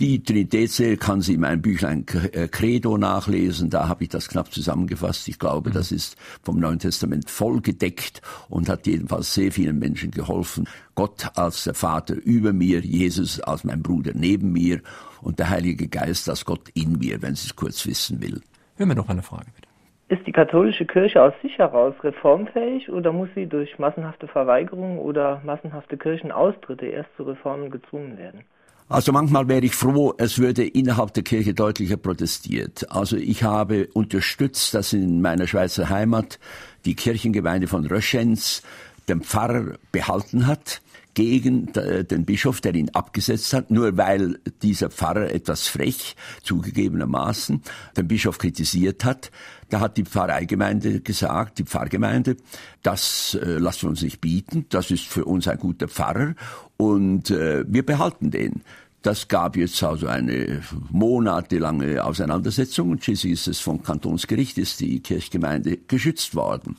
[0.00, 3.68] Die Trinitätslehre kann sie in meinem Büchlein äh, Credo nachlesen.
[3.68, 5.28] Da habe ich das knapp zusammengefasst.
[5.28, 5.74] Ich glaube, mhm.
[5.74, 10.66] das ist vom Neuen Testament voll gedeckt und hat jedenfalls sehr vielen Menschen geholfen.
[10.94, 14.80] Gott als der Vater über mir, Jesus als mein Bruder neben mir
[15.20, 18.40] und der Heilige Geist als Gott in mir, wenn Sie es kurz wissen will.
[18.76, 19.68] Hören wir noch eine Frage, bitte.
[20.08, 25.42] Ist die katholische Kirche aus sich heraus reformfähig oder muss sie durch massenhafte Verweigerungen oder
[25.44, 28.44] massenhafte Kirchenaustritte erst zu Reformen gezwungen werden?
[28.90, 32.90] Also manchmal wäre ich froh, es würde innerhalb der Kirche deutlicher protestiert.
[32.90, 36.40] Also ich habe unterstützt, dass in meiner Schweizer Heimat
[36.84, 38.62] die Kirchengemeinde von Röschenz
[39.08, 40.82] den Pfarrer behalten hat
[41.14, 47.62] gegen den Bischof, der ihn abgesetzt hat, nur weil dieser Pfarrer etwas frech zugegebenermaßen
[47.96, 49.30] den Bischof kritisiert hat.
[49.70, 52.36] Da hat die Pfarreigemeinde gesagt, die Pfarrgemeinde,
[52.82, 56.34] das äh, lassen wir uns nicht bieten, das ist für uns ein guter Pfarrer
[56.76, 58.62] und äh, wir behalten den.
[59.02, 60.60] Das gab jetzt also eine
[60.90, 66.76] monatelange Auseinandersetzung und schließlich ist es vom Kantonsgericht, ist die Kirchgemeinde geschützt worden.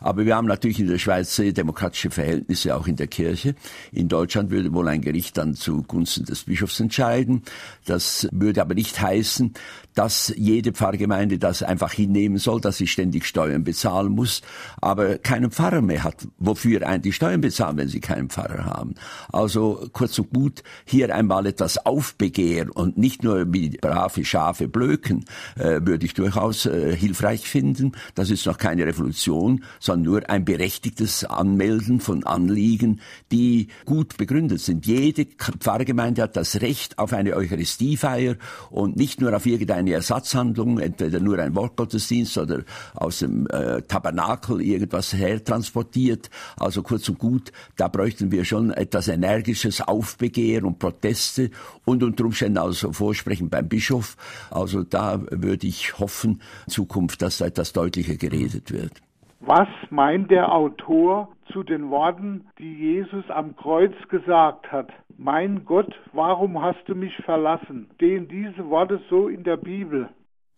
[0.00, 3.56] Aber wir haben natürlich in der Schweiz sehr demokratische Verhältnisse auch in der Kirche.
[3.90, 7.42] In Deutschland würde wohl ein Gericht dann zugunsten des Bischofs entscheiden.
[7.86, 9.54] Das würde aber nicht heißen,
[9.94, 14.42] dass jede Pfarrgemeinde das einfach hinnehmen soll, dass sie ständig Steuern bezahlen muss,
[14.80, 16.26] aber keinen Pfarrer mehr hat.
[16.38, 18.94] Wofür eigentlich Steuern bezahlen, wenn sie keinen Pfarrer haben?
[19.32, 25.24] Also kurz und gut, hier einmal etwas Aufbegehren und nicht nur wie brave Schafe blöken,
[25.56, 27.92] äh, würde ich durchaus äh, hilfreich finden.
[28.14, 34.60] Das ist noch keine Revolution, sondern nur ein berechtigtes Anmelden von Anliegen, die gut begründet
[34.60, 34.86] sind.
[34.86, 35.26] Jede
[35.60, 38.36] Pfarrgemeinde hat das Recht auf eine Eucharistiefeier
[38.70, 42.62] und nicht nur auf irgendeine eine Ersatzhandlung, entweder nur ein Wortgottesdienst oder
[42.94, 46.30] aus dem äh, Tabernakel irgendwas hertransportiert.
[46.56, 51.50] Also kurz und gut, da bräuchten wir schon etwas energisches Aufbegehren und Proteste
[51.84, 54.16] und unter Umständen also Vorsprechen beim Bischof.
[54.50, 59.02] Also da würde ich hoffen, in Zukunft, dass da etwas deutlicher geredet wird.
[59.46, 64.88] Was meint der Autor zu den Worten, die Jesus am Kreuz gesagt hat?
[65.18, 67.90] Mein Gott, warum hast du mich verlassen?
[67.96, 70.08] Stehen diese Worte so in der Bibel?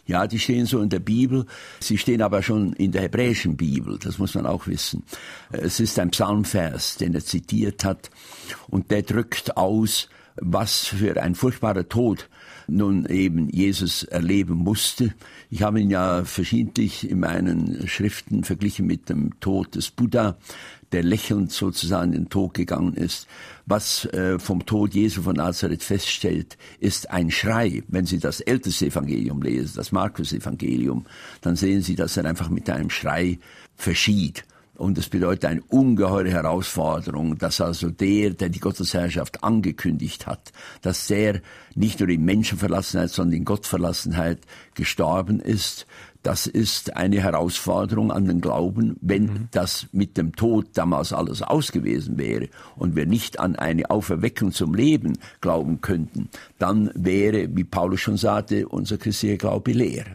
[0.05, 1.47] Ja, die stehen so in der Bibel.
[1.81, 3.99] Sie stehen aber schon in der hebräischen Bibel.
[3.99, 5.03] Das muss man auch wissen.
[5.51, 8.11] Es ist ein Psalmvers, den er zitiert hat.
[8.69, 12.29] Und der drückt aus, was für ein furchtbarer Tod
[12.69, 15.15] nun eben Jesus erleben musste.
[15.51, 20.37] Ich habe ihn ja verschiedentlich in meinen Schriften verglichen mit dem Tod des Buddha,
[20.93, 23.27] der lächelnd sozusagen in den Tod gegangen ist.
[23.67, 27.83] Was äh, vom Tod Jesu von Nazareth feststellt, ist ein Schrei.
[27.89, 31.07] Wenn Sie das älteste Evangelium lesen, das Markus-Evangelium,
[31.41, 33.39] dann sehen Sie, dass er einfach mit einem Schrei
[33.75, 34.45] verschied.
[34.77, 40.53] Und es bedeutet eine ungeheure Herausforderung, dass also der, der die Gottesherrschaft angekündigt hat,
[40.83, 41.41] dass der
[41.75, 44.41] nicht nur in Menschenverlassenheit, sondern in Gottverlassenheit
[44.75, 45.87] gestorben ist.
[46.23, 49.49] Das ist eine Herausforderung an den Glauben, wenn mhm.
[49.53, 54.53] das mit dem Tod damals alles aus gewesen wäre und wir nicht an eine Auferweckung
[54.53, 60.07] zum Leben glauben könnten, dann wäre, wie Paulus schon sagte, unser christlicher Glaube leer.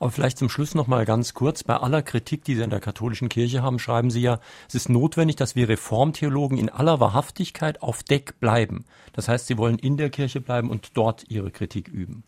[0.00, 1.64] Aber vielleicht zum Schluss noch mal ganz kurz.
[1.64, 4.88] Bei aller Kritik, die Sie in der katholischen Kirche haben, schreiben Sie ja, es ist
[4.88, 8.84] notwendig, dass wir Reformtheologen in aller Wahrhaftigkeit auf Deck bleiben.
[9.12, 12.22] Das heißt, Sie wollen in der Kirche bleiben und dort Ihre Kritik üben.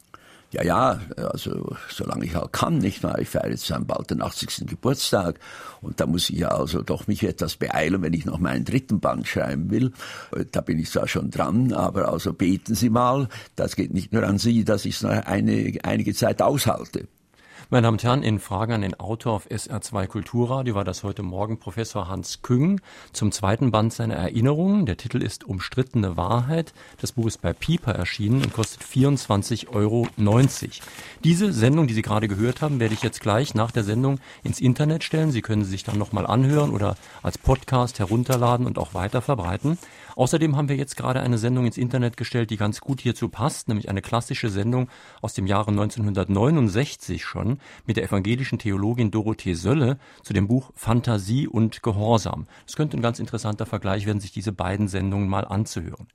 [0.52, 3.20] Ja, ja, also solange ich halt kann, nicht wahr?
[3.20, 4.66] Ich feiere jetzt bald den 80.
[4.66, 5.38] Geburtstag
[5.80, 8.98] und da muss ich ja also doch mich etwas beeilen, wenn ich noch meinen dritten
[8.98, 9.92] Band schreiben will.
[10.50, 14.24] Da bin ich zwar schon dran, aber also beten Sie mal, das geht nicht nur
[14.24, 17.06] an Sie, dass ich es noch eine, einige Zeit aushalte.
[17.72, 21.22] Meine Damen und Herren, in Fragen an den Autor auf SR2 Kulturradio war das heute
[21.22, 22.80] Morgen Professor Hans Küng
[23.12, 24.86] zum zweiten Band seiner Erinnerungen.
[24.86, 26.74] Der Titel ist Umstrittene Wahrheit.
[27.00, 30.08] Das Buch ist bei Piper erschienen und kostet 24,90 Euro.
[31.22, 34.58] Diese Sendung, die Sie gerade gehört haben, werde ich jetzt gleich nach der Sendung ins
[34.58, 35.30] Internet stellen.
[35.30, 39.78] Sie können sie sich dann nochmal anhören oder als Podcast herunterladen und auch weiter verbreiten.
[40.16, 43.68] Außerdem haben wir jetzt gerade eine Sendung ins Internet gestellt, die ganz gut hierzu passt,
[43.68, 44.88] nämlich eine klassische Sendung
[45.20, 51.46] aus dem Jahre 1969 schon mit der evangelischen Theologin Dorothee Sölle zu dem Buch Fantasie
[51.46, 52.46] und Gehorsam.
[52.66, 56.08] Es könnte ein ganz interessanter Vergleich werden, sich diese beiden Sendungen mal anzuhören.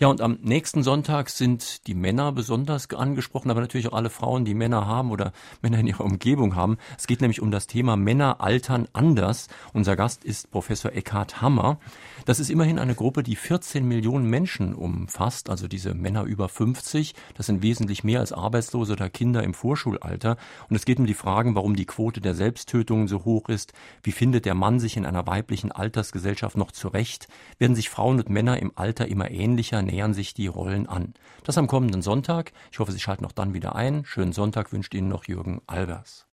[0.00, 4.46] Ja, und am nächsten Sonntag sind die Männer besonders angesprochen, aber natürlich auch alle Frauen,
[4.46, 6.78] die Männer haben oder Männer in ihrer Umgebung haben.
[6.96, 9.48] Es geht nämlich um das Thema Männer altern anders.
[9.74, 11.78] Unser Gast ist Professor Eckhard Hammer.
[12.24, 17.14] Das ist immerhin eine Gruppe, die 14 Millionen Menschen umfasst, also diese Männer über 50.
[17.34, 20.38] Das sind wesentlich mehr als Arbeitslose oder Kinder im Vorschulalter.
[20.70, 23.74] Und es geht um die Fragen, warum die Quote der Selbsttötungen so hoch ist.
[24.02, 27.28] Wie findet der Mann sich in einer weiblichen Altersgesellschaft noch zurecht?
[27.58, 29.89] Werden sich Frauen und Männer im Alter immer ähnlicher?
[29.90, 31.14] Nähern sich die Rollen an.
[31.44, 32.52] Das am kommenden Sonntag.
[32.70, 34.04] Ich hoffe, Sie schalten auch dann wieder ein.
[34.04, 36.26] Schönen Sonntag wünscht Ihnen noch Jürgen Albers.